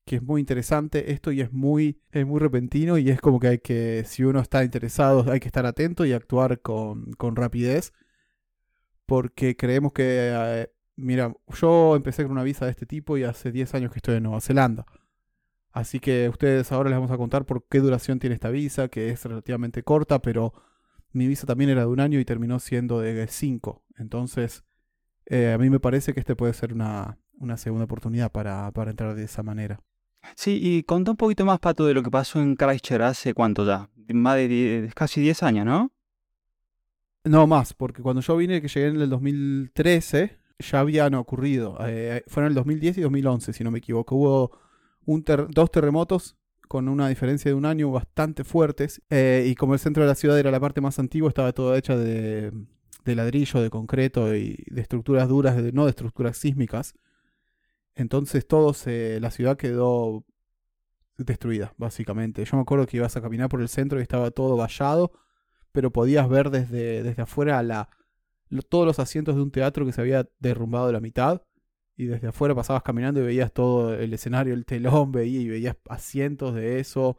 es 0.06 0.22
muy 0.22 0.40
interesante 0.40 1.12
esto 1.12 1.32
y 1.32 1.40
es 1.40 1.52
muy, 1.52 2.00
es 2.12 2.26
muy 2.26 2.40
repentino 2.40 2.98
y 2.98 3.10
es 3.10 3.20
como 3.20 3.40
que 3.40 3.48
hay 3.48 3.58
que, 3.58 4.04
si 4.06 4.24
uno 4.24 4.40
está 4.40 4.62
interesado, 4.64 5.30
hay 5.30 5.40
que 5.40 5.48
estar 5.48 5.66
atento 5.66 6.04
y 6.04 6.12
actuar 6.12 6.60
con, 6.60 7.14
rapidez 7.18 7.92
porque 9.06 9.56
creemos 9.56 9.92
que, 9.92 10.30
eh, 10.32 10.70
mira, 10.96 11.34
yo 11.48 11.96
empecé 11.96 12.22
con 12.22 12.32
una 12.32 12.42
visa 12.42 12.66
de 12.66 12.70
este 12.72 12.86
tipo 12.86 13.16
y 13.18 13.24
hace 13.24 13.52
10 13.52 13.74
años 13.74 13.92
que 13.92 13.98
estoy 13.98 14.16
en 14.16 14.24
Nueva 14.24 14.40
Zelanda. 14.40 14.86
Así 15.72 16.00
que 16.00 16.28
ustedes 16.28 16.70
ahora 16.72 16.90
les 16.90 16.98
vamos 16.98 17.10
a 17.10 17.16
contar 17.16 17.44
por 17.46 17.66
qué 17.68 17.80
duración 17.80 18.18
tiene 18.18 18.34
esta 18.34 18.50
visa, 18.50 18.88
que 18.88 19.10
es 19.10 19.24
relativamente 19.24 19.82
corta, 19.82 20.20
pero 20.22 20.52
mi 21.12 21.26
visa 21.26 21.46
también 21.46 21.70
era 21.70 21.82
de 21.82 21.88
un 21.88 22.00
año 22.00 22.20
y 22.20 22.24
terminó 22.24 22.60
siendo 22.60 23.00
de 23.00 23.26
5. 23.26 23.84
Entonces, 23.98 24.64
eh, 25.26 25.52
a 25.52 25.58
mí 25.58 25.70
me 25.70 25.80
parece 25.80 26.14
que 26.14 26.20
este 26.20 26.36
puede 26.36 26.52
ser 26.52 26.72
una, 26.72 27.18
una 27.38 27.56
segunda 27.56 27.84
oportunidad 27.84 28.30
para, 28.32 28.72
entrar 28.86 29.14
de 29.14 29.24
esa 29.24 29.42
manera. 29.42 29.80
Sí, 30.36 30.58
y 30.62 30.82
contá 30.82 31.12
un 31.12 31.16
poquito 31.16 31.44
más, 31.44 31.58
Pato, 31.60 31.86
de 31.86 31.94
lo 31.94 32.02
que 32.02 32.10
pasó 32.10 32.40
en 32.40 32.56
Christchurch 32.56 33.02
hace 33.02 33.34
cuánto 33.34 33.64
ya, 33.64 33.88
más 34.12 34.36
de 34.36 34.90
casi 34.94 35.20
10 35.20 35.42
años, 35.42 35.66
¿no? 35.66 35.92
No 37.24 37.46
más, 37.46 37.72
porque 37.72 38.02
cuando 38.02 38.20
yo 38.20 38.36
vine, 38.36 38.60
que 38.60 38.68
llegué 38.68 38.88
en 38.88 39.00
el 39.00 39.08
2013, 39.08 40.38
ya 40.58 40.80
habían 40.80 41.14
ocurrido. 41.14 41.78
Eh, 41.80 42.22
fueron 42.26 42.50
el 42.50 42.54
2010 42.54 42.98
y 42.98 43.00
2011, 43.00 43.52
si 43.52 43.64
no 43.64 43.70
me 43.70 43.78
equivoco. 43.78 44.14
Hubo 44.14 44.58
dos 45.48 45.70
terremotos 45.70 46.36
con 46.68 46.88
una 46.88 47.08
diferencia 47.08 47.50
de 47.50 47.54
un 47.54 47.64
año 47.64 47.90
bastante 47.90 48.44
fuertes. 48.44 49.00
Eh, 49.08 49.46
y 49.48 49.54
como 49.54 49.72
el 49.72 49.80
centro 49.80 50.02
de 50.02 50.08
la 50.08 50.14
ciudad 50.14 50.38
era 50.38 50.50
la 50.50 50.60
parte 50.60 50.82
más 50.82 50.98
antigua, 50.98 51.28
estaba 51.28 51.52
toda 51.52 51.78
hecha 51.78 51.96
de 51.96 52.52
ladrillo, 53.06 53.62
de 53.62 53.70
concreto 53.70 54.34
y 54.34 54.62
de 54.66 54.82
estructuras 54.82 55.28
duras, 55.28 55.56
no 55.72 55.84
de 55.84 55.90
estructuras 55.90 56.36
sísmicas. 56.36 56.94
Entonces 57.94 58.46
todo 58.46 58.74
la 58.86 59.30
ciudad 59.30 59.56
quedó 59.56 60.24
destruida, 61.16 61.74
básicamente. 61.76 62.44
Yo 62.44 62.56
me 62.56 62.62
acuerdo 62.62 62.86
que 62.86 62.96
ibas 62.96 63.16
a 63.16 63.22
caminar 63.22 63.48
por 63.48 63.60
el 63.60 63.68
centro 63.68 63.98
y 63.98 64.02
estaba 64.02 64.30
todo 64.30 64.56
vallado, 64.56 65.12
pero 65.72 65.92
podías 65.92 66.28
ver 66.28 66.50
desde, 66.50 67.02
desde 67.02 67.22
afuera 67.22 67.88
todos 68.68 68.86
los 68.86 68.98
asientos 68.98 69.36
de 69.36 69.42
un 69.42 69.50
teatro 69.50 69.84
que 69.86 69.92
se 69.92 70.00
había 70.00 70.28
derrumbado 70.38 70.86
de 70.88 70.92
la 70.92 71.00
mitad. 71.00 71.42
Y 71.96 72.06
desde 72.06 72.28
afuera 72.28 72.54
pasabas 72.54 72.82
caminando 72.82 73.20
y 73.20 73.24
veías 73.24 73.52
todo 73.52 73.94
el 73.94 74.12
escenario, 74.12 74.54
el 74.54 74.66
telón, 74.66 75.12
veía 75.12 75.40
y 75.40 75.48
veías 75.48 75.76
asientos 75.88 76.54
de 76.54 76.80
eso. 76.80 77.16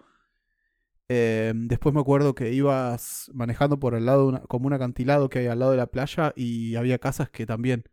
Em, 1.08 1.68
después 1.68 1.94
me 1.94 2.02
acuerdo 2.02 2.34
que 2.36 2.52
ibas 2.52 3.30
manejando 3.34 3.80
por 3.80 3.94
el 3.94 4.06
lado, 4.06 4.44
como 4.48 4.68
un 4.68 4.74
acantilado 4.74 5.30
que 5.30 5.40
hay 5.40 5.48
al 5.48 5.60
lado 5.60 5.72
de 5.72 5.78
la 5.78 5.88
playa 5.88 6.34
y 6.36 6.76
había 6.76 6.98
casas 6.98 7.30
que 7.30 7.46
también 7.46 7.84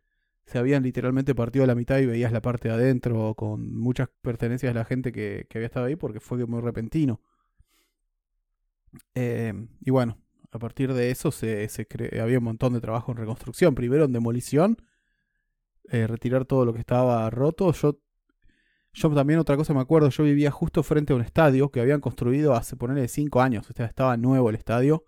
se 0.45 0.57
habían 0.57 0.83
literalmente 0.83 1.35
partido 1.35 1.63
a 1.63 1.67
la 1.67 1.75
mitad 1.75 1.99
y 1.99 2.05
veías 2.05 2.31
la 2.31 2.41
parte 2.41 2.67
de 2.67 2.73
adentro 2.73 3.33
con 3.35 3.75
muchas 3.77 4.09
pertenencias 4.21 4.73
de 4.73 4.79
la 4.79 4.85
gente 4.85 5.11
que, 5.11 5.47
había 5.53 5.67
estado 5.67 5.85
ahí 5.85 5.95
porque 5.95 6.19
fue 6.19 6.45
muy 6.45 6.61
repentino. 6.61 7.21
Eh, 9.15 9.53
y 9.81 9.89
bueno, 9.91 10.17
a 10.51 10.59
partir 10.59 10.93
de 10.93 11.09
eso 11.11 11.31
se, 11.31 11.67
había 12.21 12.37
un 12.37 12.43
montón 12.43 12.73
de 12.73 12.81
trabajo 12.81 13.11
en 13.11 13.17
reconstrucción. 13.17 13.73
Primero 13.73 14.05
en 14.05 14.11
demolición, 14.11 14.77
eh, 15.89 16.07
retirar 16.07 16.45
todo 16.45 16.65
lo 16.65 16.73
que 16.73 16.79
estaba 16.79 17.29
roto. 17.29 17.71
Yo, 17.71 17.99
yo 18.93 19.09
también 19.15 19.39
otra 19.39 19.57
cosa 19.57 19.73
me 19.73 19.81
acuerdo, 19.81 20.09
yo 20.09 20.23
vivía 20.23 20.51
justo 20.51 20.83
frente 20.83 21.13
a 21.13 21.15
un 21.15 21.23
estadio 21.23 21.71
que 21.71 21.81
habían 21.81 22.01
construido 22.01 22.53
hace 22.53 22.75
ponerle 22.75 23.07
5 23.07 23.41
años. 23.41 23.69
O 23.69 23.73
sea, 23.73 23.85
estaba 23.85 24.17
nuevo 24.17 24.49
el 24.49 24.55
estadio. 24.55 25.05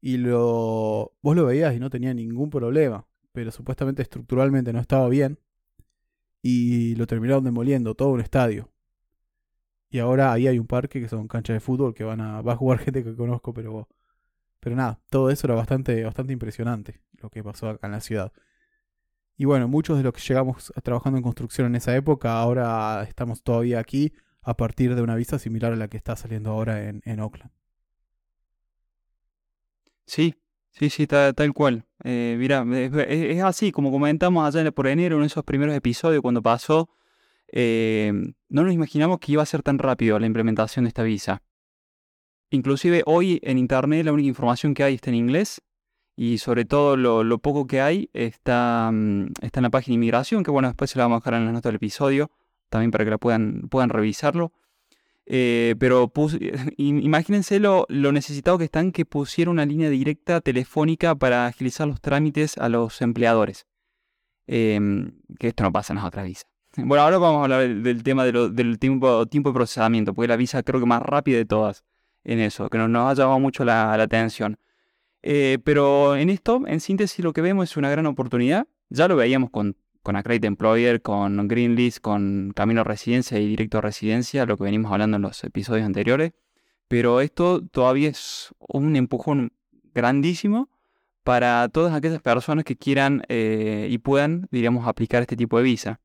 Y 0.00 0.16
lo, 0.16 1.12
vos 1.22 1.36
lo 1.36 1.46
veías 1.46 1.74
y 1.74 1.78
no 1.78 1.90
tenía 1.90 2.14
ningún 2.14 2.50
problema. 2.50 3.06
Pero 3.32 3.50
supuestamente 3.50 4.02
estructuralmente 4.02 4.72
no 4.72 4.80
estaba 4.80 5.08
bien. 5.08 5.38
Y 6.42 6.94
lo 6.96 7.06
terminaron 7.06 7.44
demoliendo, 7.44 7.94
todo 7.94 8.10
un 8.10 8.20
estadio. 8.20 8.70
Y 9.90 9.98
ahora 9.98 10.32
ahí 10.32 10.48
hay 10.48 10.58
un 10.58 10.66
parque 10.66 11.00
que 11.00 11.08
son 11.08 11.28
canchas 11.28 11.54
de 11.54 11.60
fútbol 11.60 11.94
que 11.94 12.04
van 12.04 12.20
a, 12.20 12.42
va 12.42 12.54
a 12.54 12.56
jugar 12.56 12.78
gente 12.78 13.04
que 13.04 13.14
conozco, 13.14 13.52
pero 13.54 13.88
pero 14.62 14.76
nada, 14.76 15.00
todo 15.10 15.28
eso 15.28 15.48
era 15.48 15.56
bastante, 15.56 16.04
bastante 16.04 16.32
impresionante 16.32 17.00
lo 17.20 17.30
que 17.30 17.42
pasó 17.42 17.68
acá 17.68 17.88
en 17.88 17.92
la 17.94 18.00
ciudad. 18.00 18.32
Y 19.36 19.44
bueno, 19.44 19.66
muchos 19.66 19.96
de 19.98 20.04
los 20.04 20.12
que 20.12 20.20
llegamos 20.20 20.72
trabajando 20.84 21.16
en 21.18 21.24
construcción 21.24 21.66
en 21.66 21.74
esa 21.74 21.96
época, 21.96 22.38
ahora 22.38 23.02
estamos 23.02 23.42
todavía 23.42 23.80
aquí 23.80 24.12
a 24.40 24.56
partir 24.56 24.94
de 24.94 25.02
una 25.02 25.16
visa 25.16 25.40
similar 25.40 25.72
a 25.72 25.76
la 25.76 25.88
que 25.88 25.96
está 25.96 26.14
saliendo 26.14 26.50
ahora 26.50 26.88
en, 26.88 27.02
en 27.04 27.18
Oakland. 27.18 27.50
Sí, 30.06 30.36
sí, 30.72 30.90
sí, 30.90 31.06
tal, 31.06 31.34
tal 31.34 31.52
cual. 31.52 31.84
Eh, 32.04 32.36
mira, 32.38 32.64
es, 32.74 33.42
así, 33.42 33.72
como 33.72 33.90
comentamos 33.90 34.44
allá 34.54 34.70
por 34.72 34.86
enero 34.86 35.18
en 35.18 35.24
esos 35.24 35.44
primeros 35.44 35.74
episodios 35.74 36.22
cuando 36.22 36.42
pasó, 36.42 36.90
eh, 37.52 38.12
no 38.48 38.64
nos 38.64 38.72
imaginamos 38.72 39.18
que 39.20 39.32
iba 39.32 39.42
a 39.42 39.46
ser 39.46 39.62
tan 39.62 39.78
rápido 39.78 40.18
la 40.18 40.26
implementación 40.26 40.84
de 40.84 40.88
esta 40.88 41.02
visa. 41.02 41.42
Inclusive 42.50 43.02
hoy 43.06 43.40
en 43.42 43.58
Internet 43.58 44.04
la 44.04 44.12
única 44.12 44.28
información 44.28 44.74
que 44.74 44.84
hay 44.84 44.94
está 44.94 45.10
en 45.10 45.16
inglés 45.16 45.62
y 46.16 46.38
sobre 46.38 46.64
todo 46.64 46.96
lo, 46.96 47.38
poco 47.38 47.66
que 47.66 47.80
hay 47.80 48.10
está, 48.12 48.90
mm, 48.92 49.32
está, 49.40 49.60
en 49.60 49.64
la 49.64 49.70
página 49.70 49.92
de 49.92 49.96
inmigración, 49.96 50.44
que 50.44 50.50
bueno, 50.50 50.68
después 50.68 50.90
se 50.90 50.98
la 50.98 51.04
vamos 51.04 51.16
a 51.16 51.20
dejar 51.20 51.34
en 51.34 51.46
las 51.46 51.54
notas 51.54 51.70
del 51.70 51.76
episodio, 51.76 52.30
también 52.68 52.90
para 52.90 53.04
que 53.04 53.10
la 53.10 53.18
puedan, 53.18 53.68
puedan 53.70 53.88
revisarlo. 53.88 54.52
Eh, 55.26 55.76
pero 55.78 56.12
imagínense 56.76 57.60
lo, 57.60 57.86
necesitado 57.88 58.58
que 58.58 58.64
están 58.64 58.92
que 58.92 59.04
pusieron 59.04 59.52
una 59.52 59.66
línea 59.66 59.88
directa 59.90 60.40
telefónica 60.40 61.14
para 61.14 61.46
agilizar 61.46 61.86
los 61.86 62.00
trámites 62.00 62.58
a 62.58 62.68
los 62.68 63.00
empleadores. 63.02 63.66
Em, 64.46 65.12
que 65.38 65.48
esto 65.48 65.62
no 65.62 65.72
pasa 65.72 65.92
en 65.92 65.98
las 65.98 66.06
otras 66.06 66.26
visas. 66.26 66.46
Bueno, 66.76 67.04
ahora 67.04 67.18
vamos 67.18 67.40
a 67.40 67.44
hablar 67.44 67.68
del, 67.68 68.02
tema 68.02 68.24
del 68.24 68.78
tiempo, 68.78 69.26
tiempo 69.26 69.50
de 69.50 69.54
procesamiento, 69.54 70.14
porque 70.14 70.28
la 70.28 70.36
visa 70.36 70.62
creo 70.62 70.80
que 70.80 70.86
más 70.86 71.02
rápida 71.02 71.36
de 71.36 71.44
todas 71.44 71.84
en 72.24 72.38
eso, 72.40 72.70
que 72.70 72.78
nos, 72.78 72.88
nos 72.88 73.10
ha 73.10 73.14
llamado 73.14 73.38
mucho 73.40 73.64
la, 73.64 73.92
atención. 73.92 74.58
Eh, 75.22 75.58
pero 75.64 76.16
en 76.16 76.30
esto, 76.30 76.62
en 76.66 76.80
síntesis, 76.80 77.22
lo 77.22 77.32
que 77.32 77.42
vemos 77.42 77.70
es 77.70 77.76
una 77.76 77.90
gran 77.90 78.06
oportunidad. 78.06 78.66
Ya 78.88 79.06
lo 79.06 79.16
veíamos 79.16 79.50
con, 79.50 79.76
con 80.02 80.16
Accredit 80.16 80.44
Employer, 80.44 81.02
con 81.02 81.48
Greenlist, 81.48 82.00
con 82.00 82.52
Camino 82.54 82.84
Residencia 82.84 83.38
y 83.38 83.46
Directo 83.46 83.78
a 83.78 83.82
Residencia, 83.82 84.46
lo 84.46 84.56
que 84.56 84.64
venimos 84.64 84.92
hablando 84.92 85.16
en 85.16 85.22
los 85.22 85.42
episodios 85.44 85.86
anteriores. 85.86 86.32
Pero 86.88 87.20
esto 87.20 87.62
todavía 87.66 88.08
es 88.08 88.54
un 88.58 88.96
empujón 88.96 89.52
grandísimo 89.94 90.68
para 91.22 91.68
todas 91.68 91.94
aquellas 91.94 92.20
personas 92.20 92.64
que 92.64 92.76
quieran 92.76 93.22
eh, 93.28 93.88
y 93.90 93.98
puedan, 93.98 94.48
diríamos, 94.50 94.86
aplicar 94.86 95.22
este 95.22 95.36
tipo 95.36 95.56
de 95.58 95.64
visa. 95.64 96.00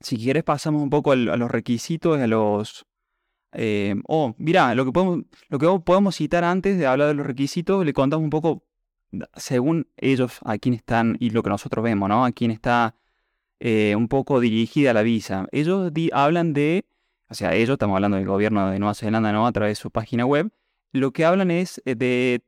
Si 0.00 0.16
quieres, 0.16 0.44
pasamos 0.44 0.82
un 0.82 0.90
poco 0.90 1.12
a 1.12 1.16
los 1.16 1.50
requisitos, 1.50 2.18
a 2.18 2.26
los, 2.26 2.86
eh, 3.52 3.94
oh, 4.06 4.34
mira, 4.38 4.74
lo 4.74 4.84
que, 4.84 4.92
podemos, 4.92 5.20
lo 5.48 5.58
que 5.58 5.66
podemos 5.84 6.16
citar 6.16 6.44
antes 6.44 6.78
de 6.78 6.86
hablar 6.86 7.08
de 7.08 7.14
los 7.14 7.26
requisitos, 7.26 7.84
le 7.84 7.92
contamos 7.92 8.24
un 8.24 8.30
poco, 8.30 8.64
según 9.36 9.88
ellos, 9.96 10.38
a 10.44 10.58
quién 10.58 10.74
están 10.74 11.16
y 11.20 11.30
lo 11.30 11.42
que 11.42 11.50
nosotros 11.50 11.84
vemos, 11.84 12.08
¿no? 12.08 12.24
A 12.24 12.32
quién 12.32 12.50
está 12.50 12.94
eh, 13.60 13.94
un 13.96 14.08
poco 14.08 14.40
dirigida 14.40 14.92
la 14.92 15.02
visa. 15.02 15.46
Ellos 15.52 15.92
hablan 16.12 16.52
de, 16.52 16.86
o 17.28 17.34
sea, 17.34 17.54
ellos, 17.54 17.74
estamos 17.74 17.94
hablando 17.96 18.16
del 18.16 18.26
gobierno 18.26 18.70
de 18.70 18.78
Nueva 18.78 18.94
Zelanda, 18.94 19.32
¿no? 19.32 19.46
A 19.46 19.52
través 19.52 19.78
de 19.78 19.82
su 19.82 19.90
página 19.90 20.26
web, 20.26 20.50
lo 20.92 21.12
que 21.12 21.24
hablan 21.24 21.50
es 21.50 21.80
eh, 21.84 21.94
de 21.94 22.44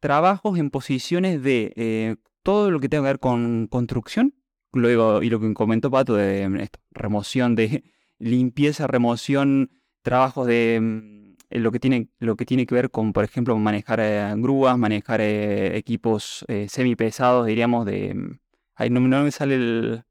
trabajos 0.00 0.58
en 0.58 0.70
posiciones 0.70 1.42
de 1.42 2.18
todo 2.42 2.70
lo 2.70 2.78
que 2.78 2.88
tenga 2.88 3.04
que 3.04 3.08
ver 3.08 3.20
con 3.20 3.66
construcción, 3.66 4.34
luego, 4.72 5.22
y 5.22 5.30
lo 5.30 5.40
que 5.40 5.52
comentó 5.54 5.90
Pato 5.90 6.14
de 6.14 6.70
remoción 6.90 7.54
de 7.54 7.84
limpieza, 8.18 8.86
remoción 8.86 9.70
trabajos 10.02 10.46
de 10.46 10.78
mm, 10.80 11.25
lo 11.50 11.70
que 11.72 11.80
tiene 11.80 12.08
lo 12.18 12.36
que 12.36 12.44
tiene 12.44 12.66
que 12.66 12.74
ver 12.74 12.90
con 12.90 13.12
por 13.12 13.24
ejemplo 13.24 13.56
manejar 13.56 14.00
eh, 14.00 14.34
grúas 14.36 14.76
manejar 14.78 15.20
eh, 15.20 15.76
equipos 15.76 16.44
eh, 16.48 16.66
semi 16.68 16.96
pesados 16.96 17.46
diríamos 17.46 17.86
de 17.86 18.14
mm, 18.14 18.38
ay 18.74 18.90
no, 18.90 19.00
me 19.00 19.30
sale 19.30 19.54
el 19.54 20.04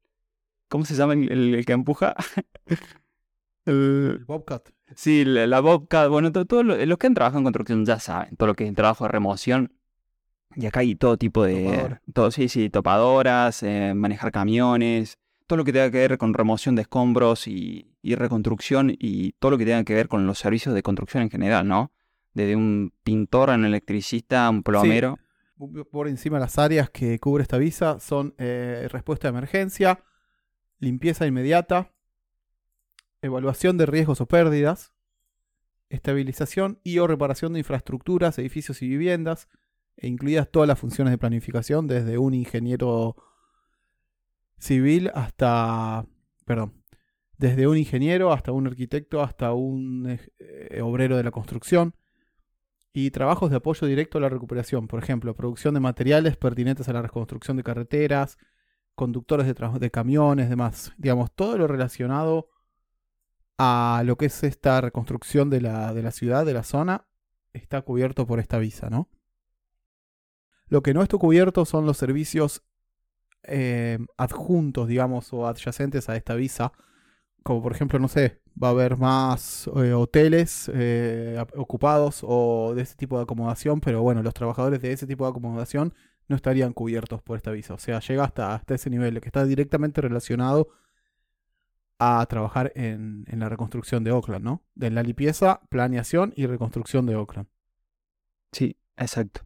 cómo 0.68 0.84
se 0.84 0.94
llama 0.94 1.12
el, 1.14 1.62
que 1.66 1.72
empuja 1.72 2.14
el, 3.66 4.24
Bobcat. 4.26 4.70
sí 4.94 5.24
la, 5.24 5.60
Bobcat 5.60 6.08
bueno 6.08 6.32
todos 6.32 6.64
los 6.64 6.98
que 6.98 7.06
han 7.06 7.14
trabajado 7.14 7.38
en 7.38 7.44
construcción 7.44 7.84
ya 7.84 7.98
saben 7.98 8.36
todo 8.36 8.48
lo 8.48 8.54
que 8.54 8.64
es 8.64 8.70
el 8.70 8.76
trabajo 8.76 9.04
de 9.04 9.08
remoción 9.08 9.72
y 10.54 10.64
acá 10.64 10.80
hay 10.80 10.94
todo 10.94 11.18
tipo 11.18 11.44
de 11.44 11.98
todo 12.14 12.30
sí 12.30 12.48
sí 12.48 12.70
topadoras 12.70 13.62
manejar 13.94 14.32
camiones 14.32 15.18
todo 15.46 15.58
lo 15.58 15.64
que 15.64 15.72
tenga 15.72 15.90
que 15.90 15.98
ver 15.98 16.18
con 16.18 16.34
remoción 16.34 16.74
de 16.74 16.82
escombros 16.82 17.46
y, 17.46 17.92
reconstrucción 18.02 18.94
y 18.96 19.32
todo 19.32 19.52
lo 19.52 19.58
que 19.58 19.64
tenga 19.64 19.84
que 19.84 19.94
ver 19.94 20.08
con 20.08 20.26
los 20.26 20.38
servicios 20.38 20.74
de 20.74 20.82
construcción 20.82 21.24
en 21.24 21.30
general, 21.30 21.66
¿no? 21.66 21.92
Desde 22.34 22.54
un 22.54 22.92
pintor, 23.02 23.50
un 23.50 23.64
electricista, 23.64 24.48
un 24.48 24.62
plomero. 24.62 25.18
Por 25.90 26.06
encima 26.06 26.38
las 26.38 26.58
áreas 26.58 26.90
que 26.90 27.18
cubre 27.18 27.42
esta 27.42 27.58
visa 27.58 27.98
son 27.98 28.34
eh, 28.38 28.88
respuesta 28.90 29.26
de 29.26 29.38
emergencia, 29.38 30.04
limpieza 30.78 31.26
inmediata, 31.26 31.92
evaluación 33.22 33.76
de 33.78 33.86
riesgos 33.86 34.20
o 34.20 34.26
pérdidas, 34.26 34.92
estabilización 35.88 36.78
y 36.84 36.98
o 36.98 37.06
reparación 37.06 37.54
de 37.54 37.60
infraestructuras, 37.60 38.38
edificios 38.38 38.82
y 38.82 38.88
viviendas, 38.88 39.48
e 39.96 40.08
incluidas 40.08 40.50
todas 40.50 40.68
las 40.68 40.78
funciones 40.78 41.10
de 41.10 41.18
planificación, 41.18 41.86
desde 41.86 42.18
un 42.18 42.34
ingeniero 42.34 43.16
civil 44.58 45.10
hasta, 45.14 46.06
perdón, 46.44 46.82
desde 47.38 47.66
un 47.66 47.76
ingeniero 47.76 48.32
hasta 48.32 48.52
un 48.52 48.66
arquitecto 48.66 49.22
hasta 49.22 49.52
un 49.52 50.18
eh, 50.38 50.80
obrero 50.82 51.16
de 51.16 51.24
la 51.24 51.30
construcción 51.30 51.94
y 52.92 53.10
trabajos 53.10 53.50
de 53.50 53.56
apoyo 53.56 53.86
directo 53.86 54.16
a 54.16 54.22
la 54.22 54.30
recuperación, 54.30 54.88
por 54.88 55.02
ejemplo, 55.02 55.36
producción 55.36 55.74
de 55.74 55.80
materiales 55.80 56.38
pertinentes 56.38 56.88
a 56.88 56.94
la 56.94 57.02
reconstrucción 57.02 57.58
de 57.58 57.62
carreteras, 57.62 58.38
conductores 58.94 59.46
de, 59.46 59.54
de 59.78 59.90
camiones, 59.90 60.48
demás, 60.48 60.92
digamos, 60.96 61.30
todo 61.34 61.58
lo 61.58 61.66
relacionado 61.66 62.48
a 63.58 64.02
lo 64.06 64.16
que 64.16 64.26
es 64.26 64.42
esta 64.44 64.80
reconstrucción 64.80 65.50
de 65.50 65.60
la, 65.60 65.92
de 65.92 66.02
la 66.02 66.10
ciudad, 66.10 66.46
de 66.46 66.54
la 66.54 66.62
zona, 66.62 67.06
está 67.52 67.82
cubierto 67.82 68.26
por 68.26 68.40
esta 68.40 68.58
visa, 68.58 68.88
¿no? 68.88 69.10
Lo 70.68 70.82
que 70.82 70.94
no 70.94 71.02
está 71.02 71.16
cubierto 71.18 71.64
son 71.64 71.86
los 71.86 71.96
servicios 71.96 72.62
eh, 73.48 73.98
adjuntos, 74.16 74.88
digamos, 74.88 75.32
o 75.32 75.46
adyacentes 75.46 76.08
a 76.08 76.16
esta 76.16 76.34
visa. 76.34 76.72
Como 77.42 77.62
por 77.62 77.72
ejemplo, 77.72 77.98
no 77.98 78.08
sé, 78.08 78.40
va 78.60 78.68
a 78.68 78.70
haber 78.72 78.96
más 78.96 79.70
eh, 79.76 79.92
hoteles 79.92 80.70
eh, 80.74 81.42
ocupados 81.56 82.20
o 82.22 82.72
de 82.74 82.82
ese 82.82 82.96
tipo 82.96 83.16
de 83.16 83.22
acomodación, 83.22 83.80
pero 83.80 84.02
bueno, 84.02 84.22
los 84.22 84.34
trabajadores 84.34 84.82
de 84.82 84.92
ese 84.92 85.06
tipo 85.06 85.24
de 85.24 85.30
acomodación 85.30 85.94
no 86.28 86.36
estarían 86.36 86.72
cubiertos 86.72 87.22
por 87.22 87.36
esta 87.36 87.52
visa. 87.52 87.74
O 87.74 87.78
sea, 87.78 88.00
llega 88.00 88.24
hasta, 88.24 88.54
hasta 88.54 88.74
ese 88.74 88.90
nivel, 88.90 89.20
que 89.20 89.28
está 89.28 89.44
directamente 89.44 90.00
relacionado 90.00 90.68
a 91.98 92.26
trabajar 92.28 92.72
en, 92.74 93.24
la 93.30 93.48
reconstrucción 93.48 94.04
de 94.04 94.10
Oakland, 94.10 94.44
¿no? 94.44 94.62
De 94.74 94.90
la 94.90 95.02
limpieza, 95.02 95.60
planeación 95.70 96.32
y 96.36 96.46
reconstrucción 96.46 97.06
de 97.06 97.16
Oakland. 97.16 97.48
Sí, 98.52 98.76
exacto. 98.96 99.42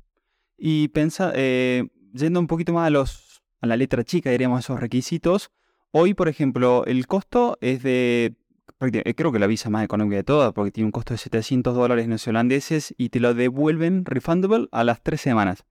Y 0.56 0.88
pensa, 0.88 1.32
yendo 1.34 2.40
un 2.40 2.46
poquito 2.46 2.72
más 2.72 2.86
a 2.86 2.90
los 2.90 3.29
a 3.60 3.66
la 3.66 3.76
letra 3.76 4.04
chica, 4.04 4.30
diríamos, 4.30 4.60
esos 4.60 4.80
requisitos. 4.80 5.50
Hoy, 5.92 6.14
por 6.14 6.28
ejemplo, 6.28 6.84
el 6.86 7.06
costo 7.06 7.58
es 7.60 7.82
de, 7.82 8.36
eh, 8.80 9.14
creo 9.14 9.32
que 9.32 9.38
la 9.38 9.46
visa 9.46 9.70
más 9.70 9.84
económica 9.84 10.16
de 10.16 10.24
todas, 10.24 10.52
porque 10.52 10.70
tiene 10.70 10.86
un 10.86 10.92
costo 10.92 11.14
de 11.14 11.18
700 11.18 11.74
dólares 11.74 12.08
neozelandeses 12.08 12.94
y 12.96 13.10
te 13.10 13.20
lo 13.20 13.34
devuelven 13.34 14.04
refundable 14.04 14.68
a 14.72 14.84
las 14.84 15.02
tres 15.02 15.20
semanas. 15.20 15.64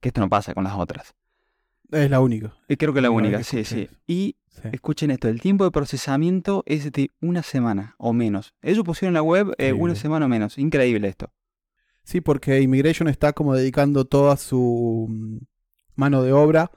Que 0.00 0.08
esto 0.10 0.20
no 0.20 0.28
pasa 0.28 0.54
con 0.54 0.64
las 0.64 0.74
otras. 0.74 1.14
Es 1.90 2.10
la 2.10 2.20
única. 2.20 2.54
Eh, 2.68 2.76
creo 2.76 2.92
que 2.92 3.00
es 3.00 3.02
la 3.02 3.10
única, 3.10 3.42
sí, 3.42 3.64
sí. 3.64 3.88
Y 4.06 4.36
escuchen 4.72 5.10
esto, 5.10 5.28
el 5.28 5.40
tiempo 5.40 5.64
de 5.64 5.70
procesamiento 5.70 6.62
es 6.66 6.90
de 6.92 7.10
una 7.20 7.42
semana 7.42 7.94
o 7.98 8.12
menos. 8.12 8.54
Ellos 8.62 8.84
pusieron 8.84 9.10
en 9.10 9.14
la 9.14 9.22
web 9.22 9.54
eh, 9.58 9.72
una 9.72 9.94
semana 9.94 10.26
o 10.26 10.28
menos. 10.28 10.58
Increíble 10.58 11.08
esto. 11.08 11.32
Sí, 12.02 12.20
porque 12.20 12.60
Immigration 12.60 13.08
está 13.08 13.32
como 13.32 13.54
dedicando 13.54 14.04
toda 14.04 14.36
su 14.36 15.06
mm, 15.08 15.38
mano 15.96 16.22
de 16.22 16.32
obra 16.32 16.70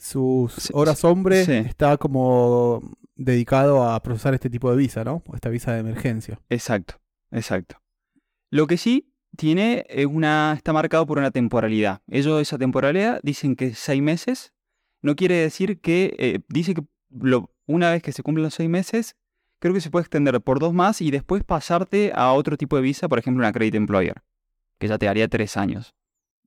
sus 0.00 0.70
horas 0.72 1.04
hombre 1.04 1.42
está 1.42 1.96
como 1.98 2.82
dedicado 3.14 3.84
a 3.84 4.02
procesar 4.02 4.32
este 4.32 4.48
tipo 4.48 4.70
de 4.70 4.76
visa, 4.78 5.04
¿no? 5.04 5.22
Esta 5.34 5.50
visa 5.50 5.72
de 5.74 5.80
emergencia. 5.80 6.40
Exacto, 6.48 6.94
exacto. 7.30 7.76
Lo 8.50 8.66
que 8.66 8.78
sí, 8.78 9.12
tiene 9.36 9.86
una, 10.08 10.54
está 10.56 10.72
marcado 10.72 11.06
por 11.06 11.18
una 11.18 11.30
temporalidad. 11.30 12.00
Ellos 12.08 12.40
esa 12.40 12.58
temporalidad 12.58 13.20
dicen 13.22 13.56
que 13.56 13.74
seis 13.74 14.02
meses. 14.02 14.52
No 15.02 15.16
quiere 15.16 15.36
decir 15.36 15.80
que, 15.80 16.14
eh, 16.18 16.40
dice 16.48 16.74
que 16.74 16.82
lo, 17.10 17.50
una 17.66 17.90
vez 17.90 18.02
que 18.02 18.12
se 18.12 18.22
cumplen 18.22 18.44
los 18.44 18.54
seis 18.54 18.68
meses, 18.68 19.16
creo 19.58 19.74
que 19.74 19.80
se 19.80 19.90
puede 19.90 20.02
extender 20.02 20.40
por 20.40 20.58
dos 20.58 20.72
más 20.72 21.00
y 21.00 21.10
después 21.10 21.44
pasarte 21.44 22.12
a 22.14 22.32
otro 22.32 22.56
tipo 22.56 22.76
de 22.76 22.82
visa, 22.82 23.08
por 23.08 23.18
ejemplo 23.18 23.42
una 23.42 23.52
Credit 23.52 23.74
Employer, 23.74 24.22
que 24.78 24.88
ya 24.88 24.98
te 24.98 25.06
daría 25.06 25.28
tres 25.28 25.56
años. 25.56 25.94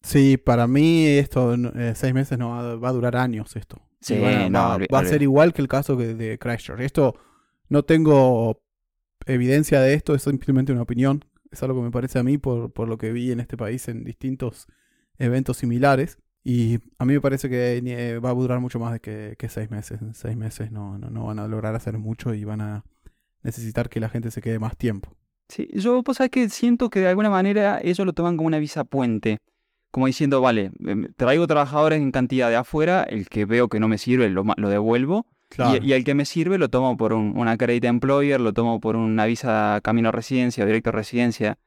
Sí, 0.04 0.38
para 0.38 0.68
mí 0.68 1.08
esto, 1.08 1.56
eh, 1.56 1.94
seis 1.96 2.14
meses 2.14 2.38
no 2.38 2.50
va, 2.80 2.90
a 2.90 2.92
durar 2.92 3.16
años 3.16 3.56
esto. 3.56 3.82
Sí, 4.02 4.20
va, 4.20 4.78
va, 4.94 5.00
a 5.00 5.06
ser 5.06 5.22
igual 5.22 5.54
que 5.54 5.62
el 5.62 5.70
caso 5.70 5.96
de, 5.96 6.14
de 6.14 6.38
Christchurch. 6.38 6.82
Esto 6.82 7.16
no 7.70 7.84
tengo 7.84 8.62
evidencia 9.26 9.80
de 9.80 9.94
esto, 9.94 10.14
es 10.14 10.24
simplemente 10.24 10.74
una 10.74 10.82
opinión. 10.82 11.24
Es 11.52 11.64
algo 11.64 11.80
que 11.80 11.86
me 11.86 11.92
parece 11.92 12.20
a 12.20 12.24
mí 12.24 12.38
por, 12.38 12.72
por 12.74 12.90
lo 12.90 12.98
que 12.98 13.14
vi 13.14 13.32
en 13.32 13.40
este 13.40 13.56
país 13.56 13.88
en 13.88 14.04
distintos 14.04 14.68
eventos 15.18 15.58
similares. 15.58 16.18
Y 16.44 16.80
a 16.98 17.06
mí 17.06 17.14
me 17.14 17.22
parece 17.22 17.50
que 17.50 17.78
eh, 17.78 18.20
va 18.20 18.32
a 18.32 18.34
durar 18.34 18.60
mucho 18.60 18.80
más 18.80 18.92
de 18.92 19.00
que, 19.00 19.36
que 19.40 19.48
seis 19.48 19.72
meses. 19.72 20.02
En 20.02 20.14
seis 20.14 20.36
meses 20.36 20.72
no, 20.72 20.98
no, 20.98 21.10
no, 21.10 21.28
van 21.28 21.40
a 21.40 21.48
lograr 21.48 21.76
hacer 21.76 21.98
mucho 21.98 22.34
y 22.34 22.44
van 22.44 22.60
a 22.60 22.84
necesitar 23.44 23.88
que 23.88 24.02
la 24.02 24.10
gente 24.10 24.32
se 24.32 24.42
quede 24.42 24.60
más 24.60 24.76
tiempo. 24.76 25.16
Sí, 25.48 25.70
yo 25.74 26.04
pues 26.04 26.20
que 26.32 26.50
siento 26.50 26.90
que 26.90 27.00
de 27.00 27.08
alguna 27.08 27.30
manera 27.30 27.80
ellos 27.82 28.06
lo 28.06 28.14
toman 28.14 28.36
como 28.36 28.48
una 28.48 28.60
visa 28.60 28.84
puente 28.84 29.38
como 29.94 30.08
diciendo, 30.08 30.42
vale, 30.42 30.72
em, 30.84 31.14
traigo 31.16 31.46
trabajadores 31.46 32.02
en 32.02 32.12
cantidad 32.12 32.50
de 32.50 32.56
afuera, 32.56 33.04
el 33.04 33.30
que 33.30 33.46
veo 33.46 33.70
que 33.70 33.80
no 33.80 33.88
me 33.88 34.00
sirve 34.00 34.28
lo, 34.28 34.44
lo 34.58 34.70
devuelvo. 34.70 35.28
Y, 35.84 35.92
el 35.92 36.04
que 36.04 36.16
me 36.16 36.26
sirve 36.26 36.58
lo 36.58 36.68
tomo 36.70 36.98
por 36.98 37.14
una 37.14 37.58
credit 37.58 37.84
employer, 37.84 38.42
lo 38.42 38.54
tomo 38.54 38.80
por 38.80 38.96
una 38.96 39.28
visa 39.28 39.80
camino 39.84 40.10
a 40.10 40.12
residencia 40.12 40.64
o 40.64 40.66
directo 40.66 40.90
a 40.90 40.94
residencia. 40.94 41.60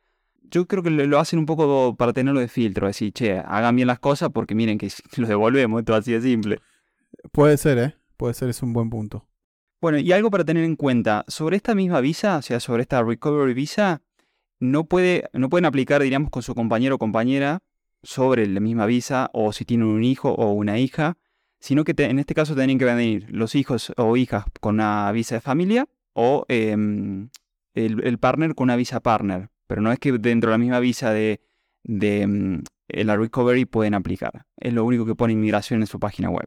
Yo 0.42 0.66
creo 0.66 0.82
que 0.82 0.90
lo, 0.90 1.20
hacen 1.20 1.38
un 1.38 1.46
poco 1.46 1.94
para 1.94 2.12
tenerlo 2.12 2.40
de 2.40 2.48
filtro, 2.48 2.88
decir, 2.88 3.12
che, 3.12 3.38
hagan 3.38 3.76
bien 3.76 3.86
las 3.86 4.00
cosas 4.00 4.30
porque 4.34 4.56
miren 4.56 4.76
que 4.76 4.90
lo 5.18 5.28
devolvemos, 5.28 5.78
esto 5.78 5.94
así 5.94 6.10
de 6.10 6.20
simple. 6.20 6.58
Puede 7.30 7.56
ser, 7.58 7.78
¿eh? 7.78 7.94
Puede 8.16 8.34
ser, 8.34 8.48
es 8.48 8.60
un 8.60 8.72
buen 8.72 8.90
punto. 8.90 9.24
Bueno, 9.80 9.98
y 9.98 10.10
algo 10.10 10.32
para 10.32 10.44
tener 10.44 10.64
en 10.64 10.74
cuenta, 10.74 11.24
sobre 11.28 11.54
esta 11.54 11.76
misma 11.76 12.00
visa, 12.00 12.38
o 12.38 12.42
sea, 12.42 12.58
sobre 12.58 12.82
esta 12.82 13.04
recovery 13.04 13.54
visa, 13.54 14.02
no, 14.58 14.82
puede, 14.82 15.30
no 15.32 15.48
pueden 15.48 15.64
aplicar, 15.64 16.02
diríamos, 16.02 16.30
con 16.30 16.42
su 16.42 16.56
compañero 16.56 16.96
o 16.96 16.98
compañera 16.98 17.62
sobre 18.06 18.46
la 18.46 18.60
misma 18.60 18.86
visa 18.86 19.30
o 19.32 19.52
si 19.52 19.64
tienen 19.64 19.88
un 19.88 20.04
hijo 20.04 20.30
o 20.32 20.52
una 20.52 20.78
hija, 20.78 21.18
sino 21.58 21.82
que 21.84 21.94
en 21.98 22.18
este 22.18 22.34
caso 22.34 22.54
tienen 22.54 22.78
que 22.78 22.84
venir 22.84 23.26
los 23.30 23.54
hijos 23.54 23.92
o 23.96 24.16
hijas 24.16 24.44
con 24.60 24.76
una 24.76 25.10
visa 25.10 25.34
de 25.34 25.40
familia 25.40 25.88
o 26.12 26.44
em, 26.48 27.30
el, 27.74 28.18
partner 28.18 28.54
con 28.54 28.64
una 28.64 28.76
visa 28.76 29.00
partner. 29.00 29.50
Pero 29.66 29.82
no 29.82 29.90
es 29.90 29.98
que 29.98 30.12
dentro 30.12 30.50
de 30.50 30.54
la 30.54 30.58
misma 30.58 30.78
visa 30.78 31.10
de, 31.10 31.40
de 31.82 32.22
em, 32.22 32.62
la 32.88 33.16
recovery 33.16 33.64
pueden 33.64 33.94
aplicar. 33.94 34.46
Es 34.56 34.72
lo 34.72 34.84
único 34.84 35.04
que 35.04 35.16
pone 35.16 35.32
inmigración 35.32 35.80
en 35.80 35.88
su 35.88 35.98
página 35.98 36.30
web. 36.30 36.46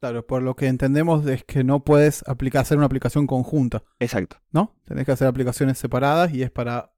Claro, 0.00 0.26
por 0.26 0.42
lo 0.42 0.56
que 0.56 0.68
entendemos 0.68 1.26
es 1.26 1.44
que 1.44 1.64
no 1.64 1.84
puedes 1.84 2.26
aplicar, 2.26 2.62
hacer 2.62 2.78
una 2.78 2.86
aplicación 2.86 3.26
conjunta. 3.26 3.82
Exacto. 3.98 4.38
¿No? 4.52 4.74
Tenés 4.84 5.04
que 5.04 5.12
hacer 5.12 5.28
aplicaciones 5.28 5.76
separadas 5.76 6.32
y 6.32 6.42
es 6.42 6.50
para 6.50 6.94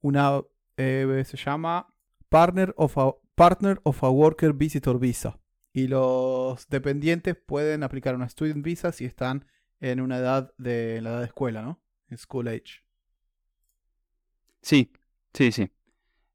una, 0.00 0.40
eh, 0.76 1.22
se 1.24 1.36
llama 1.36 1.86
Partner 2.36 2.74
of, 2.76 2.98
a, 2.98 3.14
Partner 3.34 3.80
of 3.84 4.04
a 4.04 4.10
Worker 4.10 4.52
Visitor 4.52 4.98
Visa. 4.98 5.38
Y 5.72 5.88
los 5.88 6.68
dependientes 6.68 7.34
pueden 7.34 7.82
aplicar 7.82 8.14
una 8.14 8.28
Student 8.28 8.62
Visa 8.62 8.92
si 8.92 9.06
están 9.06 9.46
en 9.80 10.02
una 10.02 10.18
edad 10.18 10.52
de 10.58 11.00
la 11.00 11.12
edad 11.12 11.20
de 11.20 11.24
escuela, 11.24 11.62
¿no? 11.62 11.80
School 12.14 12.48
age. 12.48 12.84
Sí, 14.60 14.92
sí, 15.32 15.50
sí. 15.50 15.70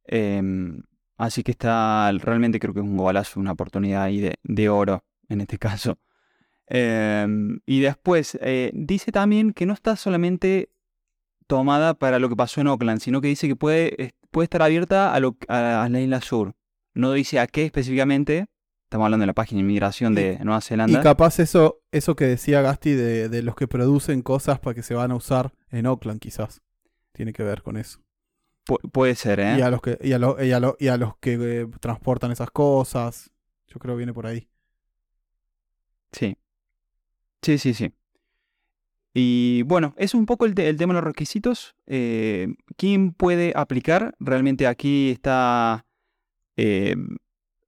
Em, 0.05 0.81
así 1.17 1.43
que 1.43 1.51
está, 1.51 2.11
realmente 2.13 2.59
creo 2.59 2.73
que 2.73 2.79
es 2.79 2.85
un 2.85 2.97
golazo, 2.97 3.39
una 3.39 3.51
oportunidad 3.51 4.01
ahí 4.01 4.21
de, 4.21 4.39
de 4.41 4.69
oro 4.69 5.05
en 5.29 5.41
este 5.41 5.59
caso. 5.59 5.99
Em, 6.65 7.59
y 7.67 7.81
después, 7.81 8.39
eh, 8.41 8.71
dice 8.73 9.11
también 9.11 9.53
que 9.53 9.67
no 9.67 9.73
está 9.73 9.95
solamente 9.95 10.71
tomada 11.45 11.93
para 11.93 12.17
lo 12.17 12.27
que 12.27 12.35
pasó 12.35 12.59
en 12.59 12.67
Oakland, 12.69 13.01
sino 13.01 13.21
que 13.21 13.27
dice 13.27 13.47
que 13.47 13.55
puede 13.55 14.15
puede 14.31 14.45
estar 14.45 14.61
abierta 14.61 15.13
a, 15.13 15.19
lo, 15.19 15.37
a 15.47 15.87
la 15.89 16.01
isla 16.01 16.21
sur. 16.21 16.55
No 16.93 17.13
dice 17.13 17.39
a 17.39 17.47
qué 17.47 17.65
específicamente. 17.65 18.47
Estamos 18.85 19.05
hablando 19.05 19.23
de 19.23 19.27
la 19.27 19.33
página 19.33 19.59
de 19.59 19.61
inmigración 19.61 20.13
de 20.13 20.37
Nueva 20.43 20.59
Zelanda. 20.59 20.99
Y 20.99 21.01
capaz 21.01 21.39
eso, 21.39 21.81
eso 21.93 22.17
que 22.17 22.25
decía 22.25 22.61
Gasti 22.61 22.91
de, 22.91 23.41
los 23.41 23.55
que 23.55 23.65
producen 23.65 24.21
cosas 24.21 24.59
para 24.59 24.73
que 24.73 24.83
se 24.83 24.93
van 24.95 25.11
a 25.11 25.15
usar 25.15 25.53
en 25.69 25.85
Oakland, 25.85 26.19
quizás. 26.19 26.61
Tiene 27.13 27.31
que 27.31 27.43
ver 27.43 27.61
con 27.61 27.77
eso. 27.77 28.01
puede 28.91 29.15
ser, 29.15 29.39
¿eh? 29.39 29.55
Y 29.59 29.61
a 29.61 29.69
los 29.69 29.81
que, 29.81 29.97
y 30.01 30.11
a, 30.11 30.19
y 30.77 30.87
a, 30.87 30.97
los 30.97 31.15
que 31.17 31.37
eh, 31.39 31.67
transportan 31.79 32.31
esas 32.31 32.51
cosas. 32.51 33.31
Yo 33.67 33.79
creo 33.79 33.95
que 33.95 33.99
viene 33.99 34.13
por 34.13 34.27
ahí. 34.27 34.49
Sí. 36.11 36.35
Sí, 37.41 37.57
sí, 37.57 37.73
sí. 37.73 37.93
Y 39.13 39.63
bueno, 39.63 39.93
es 39.97 40.13
un 40.13 40.25
poco 40.25 40.45
el, 40.45 40.55
tema 40.55 40.93
de 40.93 41.01
los 41.01 41.03
requisitos. 41.03 41.75
Eh, 41.85 42.47
¿Quién 42.77 43.11
puede 43.11 43.53
aplicar? 43.55 44.15
Realmente 44.19 44.67
aquí 44.67 45.11
está... 45.11 45.85
Eh, 46.55 46.95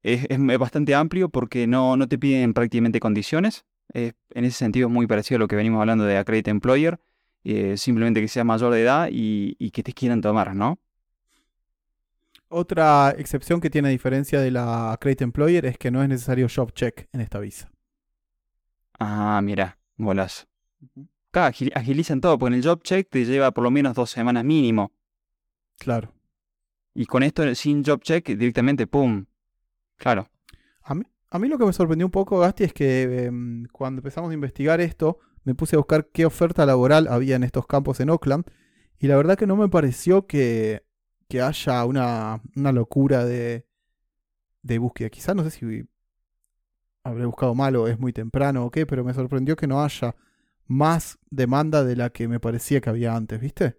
es, 0.03 0.27
bastante 0.59 0.95
amplio 0.95 1.29
porque 1.29 1.67
no, 1.67 1.97
no 1.97 2.07
te 2.07 2.17
piden 2.17 2.53
prácticamente 2.53 2.99
condiciones. 2.99 3.65
en 3.93 4.15
ese 4.33 4.57
sentido 4.57 4.87
es 4.87 4.93
muy 4.93 5.07
parecido 5.07 5.37
a 5.37 5.39
lo 5.39 5.47
que 5.47 5.55
venimos 5.55 5.79
hablando 5.81 6.05
de 6.05 6.17
Accredit 6.17 6.47
Employer. 6.47 6.99
Eh, 7.43 7.75
simplemente 7.75 8.21
que 8.21 8.29
sea 8.29 8.45
mayor 8.45 8.73
de 8.73 8.81
edad 8.81 9.09
y, 9.11 9.57
y, 9.59 9.71
que 9.71 9.83
te 9.83 9.91
quieran 9.91 10.21
tomar, 10.21 10.55
¿no? 10.55 10.79
Otra 12.47 13.13
excepción 13.17 13.59
que 13.59 13.69
tiene 13.69 13.89
diferencia 13.89 14.39
de 14.39 14.49
la 14.51 14.93
Accredit 14.93 15.23
Employer 15.23 15.65
es 15.65 15.77
que 15.77 15.91
no 15.91 16.01
es 16.01 16.07
necesario 16.07 16.47
job 16.53 16.71
check 16.71 17.09
en 17.11 17.19
esta 17.19 17.39
visa. 17.39 17.69
Ah, 18.97 19.41
mira, 19.43 19.77
bolas 19.97 20.47
agilizan 21.41 22.21
todo, 22.21 22.37
porque 22.37 22.53
en 22.53 22.59
el 22.59 22.65
job 22.67 22.81
check 22.83 23.09
te 23.09 23.25
lleva 23.25 23.51
por 23.51 23.63
lo 23.63 23.71
menos 23.71 23.95
dos 23.95 24.09
semanas 24.09 24.43
mínimo. 24.43 24.91
Claro. 25.77 26.13
Y 26.93 27.05
con 27.05 27.23
esto, 27.23 27.55
sin 27.55 27.83
job 27.83 28.01
check, 28.01 28.27
directamente, 28.27 28.87
¡pum! 28.87 29.25
Claro. 29.97 30.29
A 30.83 30.93
mí, 30.93 31.03
a 31.29 31.39
mí 31.39 31.47
lo 31.47 31.57
que 31.57 31.65
me 31.65 31.73
sorprendió 31.73 32.05
un 32.05 32.11
poco, 32.11 32.39
Gasti, 32.39 32.65
es 32.65 32.73
que 32.73 33.25
em, 33.25 33.65
cuando 33.71 33.99
empezamos 33.99 34.29
a 34.29 34.33
investigar 34.33 34.79
esto, 34.81 35.19
me 35.43 35.55
puse 35.55 35.75
a 35.75 35.79
buscar 35.79 36.07
qué 36.13 36.25
oferta 36.25 36.65
laboral 36.65 37.07
había 37.07 37.35
en 37.35 37.43
estos 37.43 37.65
campos 37.65 37.99
en 37.99 38.09
Oakland. 38.09 38.45
Y 38.99 39.07
la 39.07 39.17
verdad 39.17 39.37
que 39.37 39.47
no 39.47 39.55
me 39.55 39.67
pareció 39.69 40.27
que, 40.27 40.85
que 41.27 41.41
haya 41.41 41.83
una, 41.85 42.41
una 42.55 42.71
locura 42.71 43.25
de, 43.25 43.65
de 44.61 44.77
búsqueda. 44.77 45.09
Quizás 45.09 45.35
no 45.35 45.43
sé 45.43 45.51
si 45.51 45.85
habré 47.03 47.25
buscado 47.25 47.53
mal 47.55 47.75
o 47.75 47.87
es 47.87 47.99
muy 47.99 48.13
temprano 48.13 48.65
o 48.65 48.71
qué, 48.71 48.85
pero 48.85 49.03
me 49.03 49.13
sorprendió 49.13 49.55
que 49.55 49.67
no 49.67 49.83
haya 49.83 50.15
más 50.67 51.19
demanda 51.29 51.83
de 51.83 51.95
la 51.95 52.09
que 52.09 52.27
me 52.27 52.39
parecía 52.39 52.81
que 52.81 52.89
había 52.89 53.15
antes, 53.15 53.39
¿viste? 53.39 53.77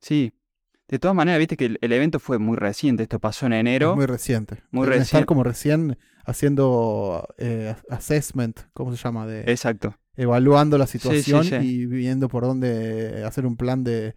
Sí. 0.00 0.32
De 0.88 0.98
todas 0.98 1.14
maneras, 1.14 1.38
viste 1.38 1.56
que 1.56 1.76
el, 1.80 1.92
evento 1.92 2.18
fue 2.18 2.38
muy 2.38 2.56
reciente, 2.56 3.04
esto 3.04 3.20
pasó 3.20 3.46
en 3.46 3.52
enero. 3.52 3.94
muy 3.94 4.06
reciente. 4.06 4.62
Muy 4.72 4.86
reciente. 4.86 5.04
Estar 5.04 5.26
como 5.26 5.44
recién 5.44 5.98
haciendo 6.24 7.28
eh, 7.38 7.74
assessment, 7.88 8.60
¿cómo 8.72 8.90
se 8.90 9.02
llama? 9.02 9.26
De, 9.26 9.42
Exacto. 9.42 9.96
Evaluando 10.16 10.78
la 10.78 10.88
situación 10.88 11.46
y 11.62 11.86
viendo 11.86 12.28
por 12.28 12.42
dónde 12.42 13.22
hacer 13.24 13.46
un 13.46 13.56
plan 13.56 13.84
de, 13.84 14.16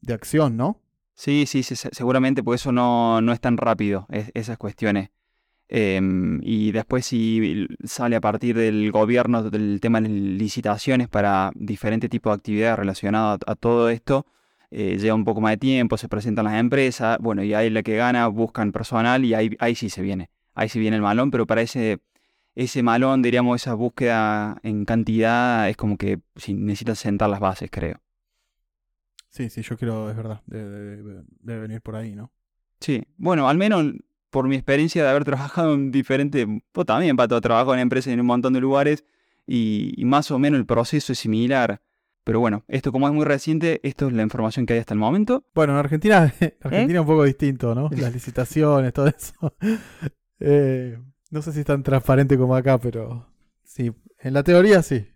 de 0.00 0.14
acción, 0.14 0.56
¿no? 0.56 0.80
Sí, 1.14 1.44
sí, 1.46 1.62
sí, 1.62 1.74
seguramente, 1.76 2.42
porque 2.42 2.56
eso 2.56 2.72
no, 2.72 3.20
no 3.20 3.32
es 3.32 3.40
tan 3.40 3.56
rápido, 3.56 4.06
esas 4.10 4.58
cuestiones. 4.58 5.10
Em, 5.74 6.38
y 6.42 6.70
después 6.70 7.06
si 7.06 7.66
sale 7.84 8.16
a 8.16 8.20
partir 8.20 8.54
del 8.58 8.92
gobierno 8.92 9.42
del 9.48 9.80
tema 9.80 10.02
de 10.02 10.10
licitaciones 10.10 11.08
para 11.08 11.50
diferentes 11.54 12.10
tipos 12.10 12.30
de 12.30 12.34
actividades 12.34 12.78
relacionadas 12.78 13.38
a, 13.46 13.54
todo 13.54 13.88
esto, 13.88 14.26
eh, 14.70 14.98
lleva 14.98 15.14
un 15.14 15.24
poco 15.24 15.40
más 15.40 15.52
de 15.52 15.56
tiempo, 15.56 15.96
se 15.96 16.10
presentan 16.10 16.44
las 16.44 16.60
empresas, 16.60 17.16
bueno, 17.22 17.42
y 17.42 17.54
ahí 17.54 17.70
la 17.70 17.82
que 17.82 17.96
gana 17.96 18.26
buscan 18.26 18.70
personal 18.70 19.24
y 19.24 19.32
ahí, 19.32 19.56
ahí 19.60 19.74
sí 19.74 19.88
se 19.88 20.02
viene, 20.02 20.28
ahí 20.52 20.68
sí 20.68 20.78
viene 20.78 20.96
el 20.96 21.02
malón, 21.02 21.30
pero 21.30 21.46
para 21.46 21.62
ese, 21.62 22.00
ese 22.54 22.82
malón, 22.82 23.22
diríamos, 23.22 23.62
esa 23.62 23.72
búsqueda 23.72 24.58
en 24.62 24.84
cantidad 24.84 25.70
es 25.70 25.78
como 25.78 25.96
que 25.96 26.20
si 26.36 26.52
necesitas 26.52 26.98
sentar 26.98 27.30
las 27.30 27.40
bases, 27.40 27.70
creo. 27.72 27.98
Sí, 29.30 29.48
sí, 29.48 29.62
yo 29.62 29.78
creo, 29.78 30.10
es 30.10 30.16
verdad, 30.16 30.42
debe, 30.44 31.22
debe 31.40 31.60
venir 31.60 31.80
por 31.80 31.96
ahí, 31.96 32.14
¿no? 32.14 32.30
Sí, 32.78 33.02
bueno, 33.16 33.48
al 33.48 33.56
menos 33.56 33.94
por 34.32 34.48
mi 34.48 34.56
experiencia 34.56 35.04
de 35.04 35.10
haber 35.10 35.24
trabajado 35.24 35.74
en 35.74 35.92
diferentes, 35.92 36.46
pues 36.72 36.86
también 36.86 37.16
para 37.16 37.28
todo 37.28 37.40
trabajo 37.42 37.74
en 37.74 37.80
empresas 37.80 38.14
en 38.14 38.20
un 38.20 38.26
montón 38.26 38.54
de 38.54 38.60
lugares 38.60 39.04
y, 39.46 40.02
más 40.06 40.30
o 40.30 40.38
menos 40.38 40.58
el 40.58 40.64
proceso 40.64 41.12
es 41.12 41.18
similar. 41.18 41.82
Pero 42.24 42.40
bueno, 42.40 42.64
esto 42.66 42.92
como 42.92 43.06
es 43.08 43.14
muy 43.14 43.26
reciente, 43.26 43.80
esto 43.82 44.06
es 44.06 44.14
la 44.14 44.22
información 44.22 44.64
que 44.64 44.72
hay 44.72 44.78
hasta 44.78 44.94
el 44.94 45.00
momento. 45.00 45.44
Bueno, 45.54 45.74
en 45.74 45.80
Argentina, 45.80 46.22
Argentina 46.62 46.94
es 46.94 47.00
un 47.00 47.06
poco 47.06 47.24
distinto, 47.24 47.74
¿no? 47.74 47.90
Las 47.92 48.12
licitaciones, 48.12 48.92
todo 48.92 49.06
eso. 49.06 49.54
Eh, 50.44 50.98
no 51.30 51.40
sé 51.40 51.52
si 51.52 51.60
es 51.60 51.66
tan 51.66 51.84
transparente 51.84 52.36
como 52.36 52.56
acá, 52.56 52.76
pero 52.76 53.28
sí, 53.62 53.92
en 54.18 54.34
la 54.34 54.42
teoría 54.42 54.82
sí. 54.82 55.06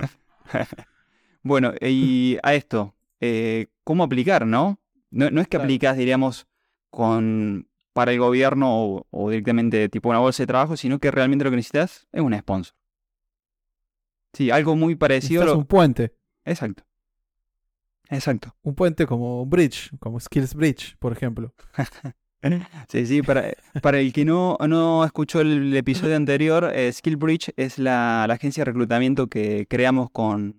bueno, 1.44 1.72
y 1.80 2.38
a 2.42 2.54
esto, 2.54 2.96
eh, 3.20 3.68
¿cómo 3.84 4.02
aplicar, 4.02 4.48
no? 4.48 4.80
No, 5.12 5.30
no 5.30 5.40
es 5.40 5.46
que 5.46 5.58
aplicas, 5.58 5.96
diríamos, 5.96 6.48
con 6.90 7.68
para 7.94 8.12
el 8.12 8.18
gobierno 8.18 9.06
o, 9.10 9.30
directamente 9.30 9.88
tipo 9.88 10.10
una 10.10 10.18
bolsa 10.18 10.42
de 10.42 10.48
trabajo, 10.48 10.76
sino 10.76 10.98
que 10.98 11.10
realmente 11.10 11.44
lo 11.44 11.50
que 11.50 11.56
necesitas 11.56 12.06
es 12.12 12.20
un 12.20 12.36
sponsor. 12.36 12.74
Sí, 14.34 14.50
algo 14.50 14.76
muy 14.76 14.96
parecido. 14.96 15.44
Es 15.44 15.52
un 15.52 15.64
puente. 15.64 16.12
Exacto. 16.44 16.84
Exacto. 18.10 18.54
Un 18.62 18.74
puente 18.74 19.06
como 19.06 19.46
Bridge, 19.46 19.90
como 20.00 20.20
Skills 20.20 20.54
Bridge, 20.54 20.96
por 20.98 21.12
ejemplo. 21.12 21.54
sí, 22.88 23.06
sí, 23.06 23.22
para, 23.22 23.52
para 23.80 24.00
el 24.00 24.12
que 24.12 24.24
no, 24.24 24.58
no 24.68 25.04
escuchó 25.04 25.40
el, 25.40 25.74
episodio 25.76 26.16
anterior, 26.16 26.70
eh, 26.74 26.92
Skill 26.92 27.16
Bridge 27.16 27.52
es 27.56 27.78
la, 27.78 28.24
agencia 28.24 28.62
de 28.62 28.66
reclutamiento 28.66 29.28
que 29.28 29.66
creamos 29.70 30.10
con, 30.10 30.56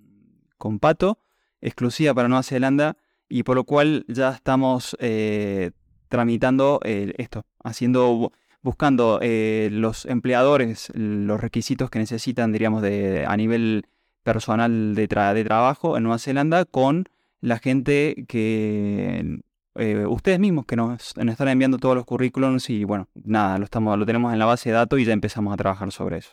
con 0.57 0.79
Pato, 0.79 1.19
exclusiva 1.59 2.13
para 2.13 2.29
Nueva 2.29 2.43
Zelanda, 2.43 2.97
y 3.27 3.43
por 3.43 3.57
lo 3.57 3.65
cual 3.65 4.05
ya 4.07 4.31
estamos 4.31 4.95
eh, 4.99 5.71
tramitando 6.15 6.79
eh, 6.85 7.13
esto, 7.17 7.45
haciendo, 7.61 8.31
buscando 8.61 9.19
eh, 9.21 9.67
los 9.69 10.05
empleadores 10.05 10.89
los 10.95 11.41
requisitos 11.41 11.89
que 11.89 11.99
necesitan, 11.99 12.53
diríamos, 12.53 12.81
de, 12.81 13.25
a 13.27 13.35
nivel 13.35 13.85
personal 14.23 14.95
de, 14.95 15.07
de 15.07 15.43
trabajo 15.43 15.97
en 15.97 16.03
Nueva 16.03 16.19
Zelanda 16.19 16.63
con 16.63 17.09
la 17.41 17.59
gente 17.59 18.25
que 18.29 19.41
eh, 19.75 20.05
ustedes 20.05 20.39
mismos 20.39 20.65
que 20.65 20.77
nos, 20.77 21.13
están 21.17 21.47
enviando 21.49 21.77
todos 21.77 21.95
los 21.95 22.05
currículums 22.05 22.69
y 22.69 22.85
bueno, 22.85 23.09
nada, 23.13 23.57
lo, 23.57 23.65
estamos, 23.65 23.99
lo 23.99 24.05
tenemos 24.05 24.31
en 24.31 24.39
la 24.39 24.45
base 24.45 24.69
de 24.69 24.75
datos 24.75 24.97
y 24.99 25.03
ya 25.03 25.11
empezamos 25.11 25.53
a 25.53 25.57
trabajar 25.57 25.91
sobre 25.91 26.19
eso. 26.19 26.31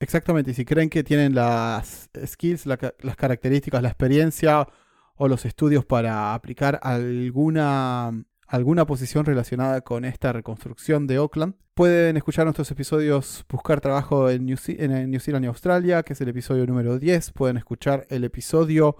Exactamente, 0.00 0.52
y 0.52 0.54
si 0.54 0.64
creen 0.64 0.88
que 0.88 1.04
tienen 1.04 1.34
las 1.34 2.08
skills, 2.24 2.64
las 2.64 3.16
características, 3.16 3.82
la 3.82 3.88
experiencia 3.88 4.66
o 5.16 5.28
los 5.28 5.44
estudios 5.44 5.84
para 5.84 6.34
aplicar 6.34 6.80
alguna 6.82 8.24
alguna 8.48 8.86
posición 8.86 9.26
relacionada 9.26 9.82
con 9.82 10.04
esta 10.04 10.32
reconstrucción 10.32 11.06
de 11.06 11.16
Auckland. 11.16 11.54
Pueden 11.74 12.16
escuchar 12.16 12.46
nuestros 12.46 12.70
episodios 12.70 13.44
Buscar 13.48 13.80
Trabajo 13.80 14.30
en 14.30 14.46
New, 14.46 14.56
Zealand 14.56 15.44
y 15.44 15.46
Australia, 15.46 16.02
que 16.02 16.14
es 16.14 16.20
el 16.20 16.30
episodio 16.30 16.66
número 16.66 16.98
10. 16.98 17.32
Pueden 17.32 17.58
escuchar 17.58 18.06
el 18.10 18.24
episodio 18.24 18.96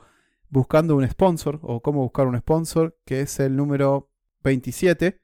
Buscando 0.50 0.96
un 0.96 1.06
sponsor 1.06 1.58
o 1.62 1.82
cómo 1.82 2.00
buscar 2.00 2.26
un 2.26 2.38
sponsor, 2.38 2.96
que 3.04 3.20
es 3.20 3.38
el 3.40 3.56
número 3.56 4.10
27. 4.44 5.20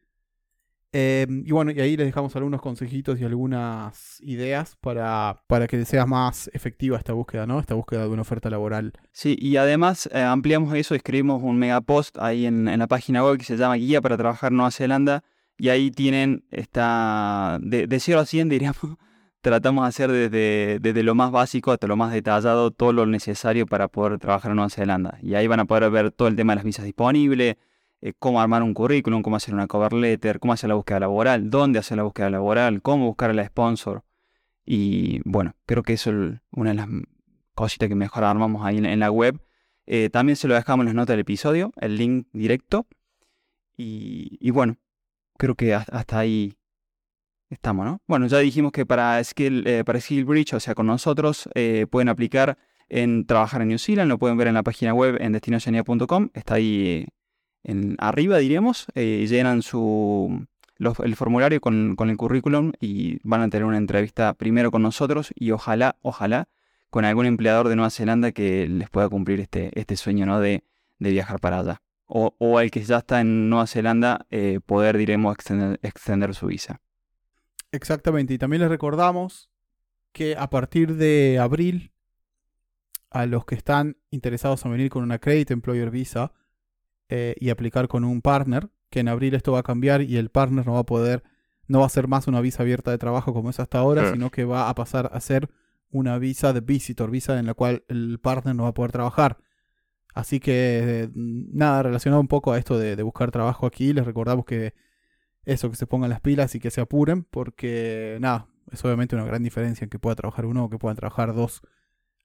Em, 0.96 1.42
y 1.44 1.50
bueno, 1.50 1.72
y 1.72 1.80
ahí 1.80 1.96
les 1.96 2.06
dejamos 2.06 2.36
algunos 2.36 2.60
consejitos 2.60 3.20
y 3.20 3.24
algunas 3.24 4.20
ideas 4.20 4.76
para, 4.80 5.42
para 5.48 5.66
que 5.66 5.84
sea 5.84 6.06
más 6.06 6.48
efectiva 6.54 6.96
esta 6.96 7.12
búsqueda, 7.12 7.48
¿no? 7.48 7.58
Esta 7.58 7.74
búsqueda 7.74 8.02
de 8.02 8.10
una 8.10 8.22
oferta 8.22 8.48
laboral. 8.48 8.92
Sí, 9.10 9.36
y 9.40 9.56
además 9.56 10.08
eh, 10.12 10.22
ampliamos 10.22 10.72
eso, 10.72 10.94
escribimos 10.94 11.42
un 11.42 11.58
mega 11.58 11.80
post 11.80 12.16
ahí 12.18 12.46
en, 12.46 12.66
la 12.78 12.86
página 12.86 13.24
web 13.24 13.38
que 13.38 13.44
se 13.44 13.56
llama 13.56 13.74
Guía 13.74 14.00
para 14.00 14.16
trabajar 14.16 14.52
en 14.52 14.58
Nueva 14.58 14.70
Zelanda. 14.70 15.24
Y 15.58 15.70
ahí 15.70 15.90
tienen 15.90 16.44
esta. 16.52 17.58
De, 17.60 17.88
de 17.88 17.98
0 17.98 18.20
a 18.20 18.24
100, 18.24 18.48
diríamos. 18.50 18.96
Tratamos 19.40 19.84
de 19.84 19.88
hacer 19.88 20.12
desde, 20.12 20.78
desde 20.78 21.02
lo 21.02 21.16
más 21.16 21.32
básico 21.32 21.72
hasta 21.72 21.88
lo 21.88 21.96
más 21.96 22.12
detallado 22.12 22.70
todo 22.70 22.92
lo 22.92 23.04
necesario 23.04 23.66
para 23.66 23.88
poder 23.88 24.20
trabajar 24.20 24.52
en 24.52 24.56
Nueva 24.56 24.70
Zelanda. 24.70 25.18
Y 25.20 25.34
ahí 25.34 25.48
van 25.48 25.58
a 25.58 25.64
poder 25.64 25.90
ver 25.90 26.12
todo 26.12 26.28
el 26.28 26.36
tema 26.36 26.52
de 26.52 26.56
las 26.58 26.64
visas 26.64 26.84
disponibles 26.84 27.56
eh, 28.04 28.12
cómo 28.18 28.38
armar 28.38 28.62
un 28.62 28.74
currículum, 28.74 29.22
cómo 29.22 29.36
hacer 29.36 29.54
una 29.54 29.66
cover 29.66 29.94
letter, 29.94 30.38
cómo 30.38 30.52
hacer 30.52 30.68
la 30.68 30.74
búsqueda 30.74 31.00
laboral, 31.00 31.48
dónde 31.48 31.78
hacer 31.78 31.96
la 31.96 32.02
búsqueda 32.02 32.28
laboral, 32.28 32.82
cómo 32.82 33.06
buscar 33.06 33.30
a 33.30 33.46
sponsor. 33.46 34.04
Y 34.66 35.22
bueno, 35.24 35.54
creo 35.64 35.82
que 35.82 35.94
eso 35.94 36.10
es 36.10 36.40
una 36.50 36.70
de 36.70 36.76
las 36.76 36.88
cositas 37.54 37.88
que 37.88 37.94
mejor 37.94 38.24
armamos 38.24 38.62
ahí 38.66 38.76
en, 38.76 39.00
la 39.00 39.10
web. 39.10 39.40
Eh, 39.86 40.10
también 40.10 40.36
se 40.36 40.48
lo 40.48 40.54
dejamos 40.54 40.82
en 40.82 40.88
las 40.88 40.94
notas 40.96 41.14
del 41.14 41.20
episodio, 41.20 41.72
el 41.80 41.96
link 41.96 42.28
directo. 42.34 42.86
Y, 43.78 44.50
bueno, 44.50 44.76
creo 45.38 45.54
que 45.54 45.74
hasta 45.74 46.18
ahí 46.18 46.58
estamos, 47.48 47.86
¿no? 47.86 48.02
Bueno, 48.06 48.26
ya 48.26 48.38
dijimos 48.38 48.72
que 48.72 48.84
para 48.84 49.24
Skill, 49.24 49.66
eh, 49.66 49.82
para 49.82 49.98
Skill 49.98 50.26
Bridge, 50.26 50.52
o 50.52 50.60
sea, 50.60 50.74
con 50.74 50.86
nosotros, 50.86 51.48
pueden 51.90 52.10
aplicar 52.10 52.58
en 52.90 53.24
trabajar 53.24 53.62
en 53.62 53.68
New 53.68 53.78
Zealand, 53.78 54.10
lo 54.10 54.18
pueden 54.18 54.36
ver 54.36 54.48
en 54.48 54.54
la 54.54 54.62
página 54.62 54.92
web 54.92 55.16
en 55.20 55.32
destinoceania.com, 55.32 56.28
está 56.34 56.56
ahí 56.56 57.06
en, 57.64 57.96
arriba, 57.98 58.38
diríamos, 58.38 58.86
eh, 58.94 59.26
llenan 59.28 59.62
su, 59.62 60.46
el 60.78 61.16
formulario 61.16 61.60
con, 61.60 61.96
el 61.98 62.16
currículum 62.16 62.72
y 62.80 63.18
van 63.22 63.40
a 63.40 63.48
tener 63.48 63.64
una 63.64 63.78
entrevista 63.78 64.34
primero 64.34 64.70
con 64.70 64.82
nosotros 64.82 65.32
y 65.34 65.50
ojalá, 65.50 65.96
ojalá, 66.02 66.48
con 66.90 67.04
algún 67.04 67.26
empleador 67.26 67.68
de 67.68 67.76
Nueva 67.76 67.90
Zelanda 67.90 68.32
que 68.32 68.68
les 68.68 68.88
pueda 68.90 69.08
cumplir 69.08 69.40
este, 69.40 69.70
este 69.78 69.96
sueño 69.96 70.26
¿no? 70.26 70.40
de, 70.40 70.62
viajar 70.98 71.40
para 71.40 71.58
allá. 71.58 71.82
O, 72.06 72.34
o 72.38 72.60
el 72.60 72.70
que 72.70 72.82
ya 72.82 72.98
está 72.98 73.20
en 73.20 73.48
Nueva 73.48 73.66
Zelanda, 73.66 74.26
eh, 74.30 74.60
poder, 74.64 74.96
diremos, 74.96 75.34
extender, 75.34 75.80
extender 75.82 76.34
su 76.34 76.46
visa. 76.46 76.80
Exactamente, 77.72 78.34
y 78.34 78.38
también 78.38 78.60
les 78.60 78.70
recordamos 78.70 79.50
que 80.12 80.36
a 80.36 80.48
partir 80.48 80.94
de 80.94 81.38
abril, 81.40 81.92
a 83.10 83.26
los 83.26 83.44
que 83.44 83.54
están 83.54 83.96
interesados 84.10 84.64
en 84.64 84.72
venir 84.72 84.90
con 84.90 85.02
una 85.02 85.18
Credit 85.18 85.50
Employer 85.50 85.90
Visa, 85.90 86.32
eh, 87.08 87.34
y 87.38 87.50
aplicar 87.50 87.88
con 87.88 88.04
un 88.04 88.22
partner, 88.22 88.70
que 88.90 89.00
en 89.00 89.08
abril 89.08 89.34
esto 89.34 89.52
va 89.52 89.60
a 89.60 89.62
cambiar 89.64 90.02
y 90.02 90.16
el 90.16 90.30
partner 90.30 90.66
no 90.66 90.74
va 90.74 90.80
a 90.80 90.86
poder, 90.86 91.22
no 91.66 91.80
va 91.80 91.86
a 91.86 91.90
ser 91.90 92.08
más 92.08 92.26
una 92.28 92.40
visa 92.40 92.62
abierta 92.62 92.90
de 92.90 92.98
trabajo 92.98 93.32
como 93.34 93.50
es 93.50 93.60
hasta 93.60 93.78
ahora, 93.78 94.12
sino 94.12 94.30
que 94.30 94.44
va 94.44 94.68
a 94.68 94.74
pasar 94.74 95.10
a 95.12 95.20
ser 95.20 95.50
una 95.90 96.18
visa 96.18 96.52
de 96.52 96.60
visitor, 96.60 97.10
visa 97.10 97.38
en 97.38 97.46
la 97.46 97.54
cual 97.54 97.84
el 97.88 98.18
partner 98.20 98.54
no 98.54 98.64
va 98.64 98.70
a 98.70 98.74
poder 98.74 98.92
trabajar. 98.92 99.38
Así 100.14 100.38
que 100.38 101.10
nada, 101.14 101.82
relacionado 101.82 102.20
un 102.20 102.28
poco 102.28 102.52
a 102.52 102.58
esto 102.58 102.78
de, 102.78 103.00
buscar 103.02 103.30
trabajo 103.30 103.66
aquí, 103.66 103.92
les 103.92 104.06
recordamos 104.06 104.44
que 104.44 104.74
eso, 105.44 105.70
que 105.70 105.76
se 105.76 105.86
pongan 105.86 106.10
las 106.10 106.20
pilas 106.20 106.54
y 106.54 106.60
que 106.60 106.70
se 106.70 106.80
apuren, 106.80 107.24
porque 107.24 108.18
nada, 108.20 108.48
es 108.70 108.84
obviamente 108.84 109.16
una 109.16 109.24
gran 109.24 109.42
diferencia 109.42 109.84
en 109.84 109.90
que 109.90 109.98
pueda 109.98 110.16
trabajar 110.16 110.46
uno 110.46 110.64
o 110.64 110.70
que 110.70 110.78
puedan 110.78 110.96
trabajar 110.96 111.34
dos. 111.34 111.62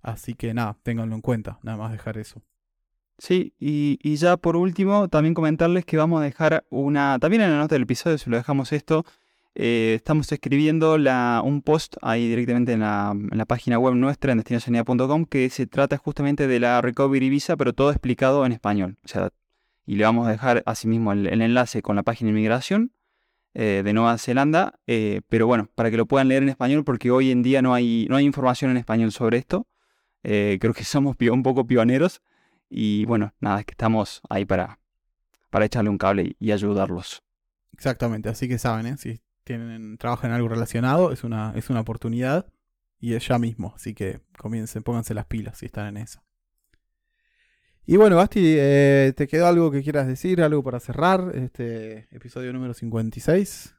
Así 0.02 0.36
que 0.36 0.54
nada, 0.54 0.78
ténganlo 0.84 1.16
en 1.16 1.22
cuenta, 1.22 1.60
nada 1.64 1.78
más 1.78 1.92
dejar 1.92 2.18
eso. 2.18 2.44
Sí, 3.20 3.54
y, 3.60 4.16
ya 4.16 4.38
por 4.38 4.56
último, 4.56 5.10
también 5.10 5.34
comentarles 5.34 5.84
que 5.86 5.98
vamos 5.98 6.22
a 6.22 6.24
dejar 6.24 6.66
una, 6.70 7.20
también 7.20 7.42
en 7.42 7.52
la 7.52 7.58
nota 7.58 7.76
del 7.76 7.84
episodio, 7.84 8.18
si 8.18 8.30
lo 8.30 8.38
dejamos 8.38 8.72
esto, 8.72 9.06
eh, 9.56 9.96
estamos 9.98 10.32
escribiendo 10.32 10.98
la, 10.98 11.42
un 11.44 11.62
post 11.62 11.98
ahí 12.02 12.30
directamente 12.30 12.72
en 12.72 12.80
la, 12.80 13.14
página 13.46 13.78
web 13.78 13.96
nuestra, 13.96 14.32
en 14.32 14.38
destinacionalidad.com, 14.38 15.26
que 15.26 15.50
se 15.50 15.68
trata 15.68 15.98
justamente 15.98 16.48
de 16.48 16.62
la 16.62 16.82
Recovery 16.82 17.30
Visa, 17.30 17.58
pero 17.58 17.74
todo 17.74 17.92
explicado 17.92 18.46
en 18.46 18.54
español. 18.54 18.98
O 19.04 19.08
sea, 19.10 19.32
y 19.86 19.96
le 19.96 20.06
vamos 20.06 20.26
a 20.26 20.32
dejar 20.32 20.64
asimismo 20.66 21.12
el, 21.12 21.28
el 21.28 21.42
enlace 21.42 21.82
con 21.82 21.98
la 21.98 22.04
página 22.04 22.28
de 22.28 22.32
inmigración 22.38 22.94
eh, 23.54 23.82
de 23.84 23.94
Nueva 23.94 24.18
Zelanda, 24.18 24.80
eh, 24.88 25.22
pero 25.28 25.46
bueno, 25.46 25.70
para 25.76 25.92
que 25.92 25.98
lo 25.98 26.06
puedan 26.06 26.30
leer 26.30 26.44
en 26.44 26.50
español, 26.50 26.86
porque 26.86 27.12
hoy 27.12 27.32
en 27.32 27.44
día 27.44 27.62
no 27.62 27.74
hay, 27.74 28.08
no 28.10 28.16
hay 28.16 28.24
información 28.24 28.72
en 28.72 28.78
español 28.78 29.12
sobre 29.12 29.40
esto. 29.40 29.68
creo 30.24 30.74
que 30.74 30.86
somos 30.86 31.18
un 31.20 31.44
poco 31.44 31.68
pioneros. 31.68 32.22
Y 32.70 33.06
bueno, 33.06 33.34
nada, 33.40 33.62
es 33.62 33.66
que 33.66 33.72
estamos 33.72 34.22
ahí 34.30 34.46
para, 34.46 34.80
para 35.50 35.66
echarle 35.66 35.90
un 35.90 35.98
cable 35.98 36.36
y, 36.40 36.52
ayudarlos. 36.52 37.24
Exactamente, 37.74 38.30
así 38.30 38.48
que 38.48 38.58
saben, 38.58 38.86
¿eh? 38.86 38.98
si 38.98 39.22
tienen, 39.44 39.98
trabajan 39.98 40.32
en 40.32 40.36
algo 40.36 40.50
relacionado, 40.50 41.12
es 41.12 41.24
una, 41.24 41.54
es 41.56 41.70
una 41.70 41.82
oportunidad 41.82 42.46
y 43.00 43.14
es 43.14 43.28
ya 43.28 43.40
mismo, 43.40 43.74
así 43.76 43.94
que 43.94 44.22
comiencen, 44.38 44.84
pónganse 44.84 45.14
las 45.14 45.26
pilas 45.26 45.58
si 45.58 45.66
están 45.66 45.88
en 45.88 45.98
eso. 46.04 46.22
Y 47.86 47.98
bueno, 47.98 48.18
Basti, 48.18 48.42
eh, 48.46 49.14
¿te 49.16 49.28
quedó 49.28 49.48
algo 49.48 49.72
que 49.72 49.82
quieras 49.82 50.06
decir, 50.06 50.44
algo 50.44 50.62
para 50.62 50.80
cerrar 50.80 51.32
este 51.34 52.08
episodio 52.12 52.54
número 52.54 52.76
56? 52.76 53.76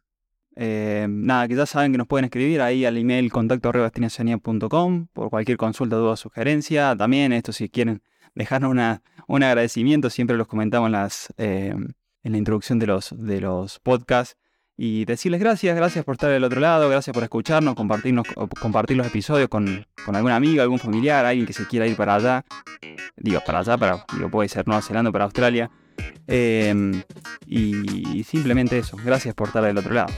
Eh, 0.57 1.07
nada, 1.09 1.47
que 1.47 1.55
ya 1.55 1.65
saben 1.65 1.93
que 1.93 1.99
nos 1.99 2.09
pueden 2.09 2.25
escribir 2.25 2.61
ahí 2.61 2.85
al 2.85 2.97
email 2.97 3.31
contacto 3.31 3.71
por 3.71 5.31
cualquier 5.31 5.57
consulta, 5.57 5.95
duda 5.95 6.17
sugerencia. 6.17 6.97
También 6.97 7.33
esto 7.33 7.53
si 7.53 7.69
quieren 7.69 8.03
dejarnos 8.35 8.71
una, 8.71 9.03
un 9.27 9.43
agradecimiento, 9.43 10.11
siempre 10.11 10.37
los 10.37 10.47
comentamos 10.47 10.89
en, 10.89 10.93
las, 10.93 11.33
eh, 11.39 11.75
en 12.23 12.33
la 12.33 12.39
introducción 12.39 12.79
de 12.79 12.87
los, 12.87 13.15
de 13.17 13.41
los 13.41 13.79
podcasts. 13.79 14.37
Y 14.83 15.05
decirles 15.05 15.41
gracias, 15.41 15.77
gracias 15.77 16.07
por 16.07 16.15
estar 16.15 16.31
del 16.31 16.43
otro 16.43 16.59
lado, 16.59 16.89
gracias 16.89 17.13
por 17.13 17.23
escucharnos, 17.23 17.75
compartirnos, 17.75 18.27
compartir 18.63 18.97
los 18.97 19.07
episodios 19.07 19.51
con, 19.51 19.87
con 20.07 20.17
algún 20.17 20.33
amigo, 20.33 20.63
algún 20.63 20.79
familiar, 20.79 21.27
alguien 21.27 21.47
que 21.47 21.53
se 21.53 21.67
quiera 21.67 21.87
ir 21.87 21.97
para 21.97 22.15
allá. 22.15 22.45
Digo, 23.15 23.41
para 23.45 23.59
allá, 23.59 23.77
para, 23.77 24.07
digo, 24.17 24.31
puede 24.31 24.49
ser 24.49 24.67
Nueva 24.67 24.81
Zelanda, 24.81 25.13
para 25.13 25.25
Australia. 25.25 25.71
Em, 26.27 27.03
y, 27.47 28.25
simplemente 28.25 28.79
eso, 28.79 28.97
gracias 29.05 29.35
por 29.35 29.49
estar 29.49 29.63
del 29.63 29.77
otro 29.77 29.93
lado. 29.93 30.15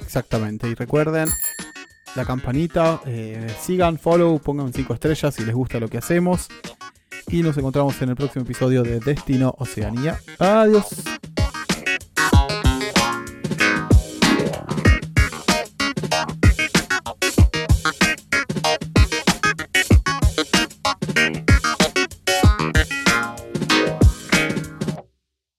Exactamente, 0.00 0.68
y 0.68 0.74
recuerden 0.74 1.28
la 2.16 2.24
campanita, 2.24 3.00
eh, 3.06 3.46
sigan, 3.60 3.98
follow, 3.98 4.40
pongan 4.40 4.72
5 4.72 4.92
estrellas 4.94 5.34
si 5.34 5.44
les 5.44 5.54
gusta 5.54 5.78
lo 5.78 5.88
que 5.88 5.98
hacemos 5.98 6.48
y 7.28 7.42
nos 7.42 7.56
encontramos 7.56 8.00
en 8.02 8.10
el 8.10 8.16
próximo 8.16 8.44
episodio 8.44 8.82
de 8.82 9.00
Destino 9.00 9.54
Oceanía. 9.58 10.20
Adiós. 10.38 10.86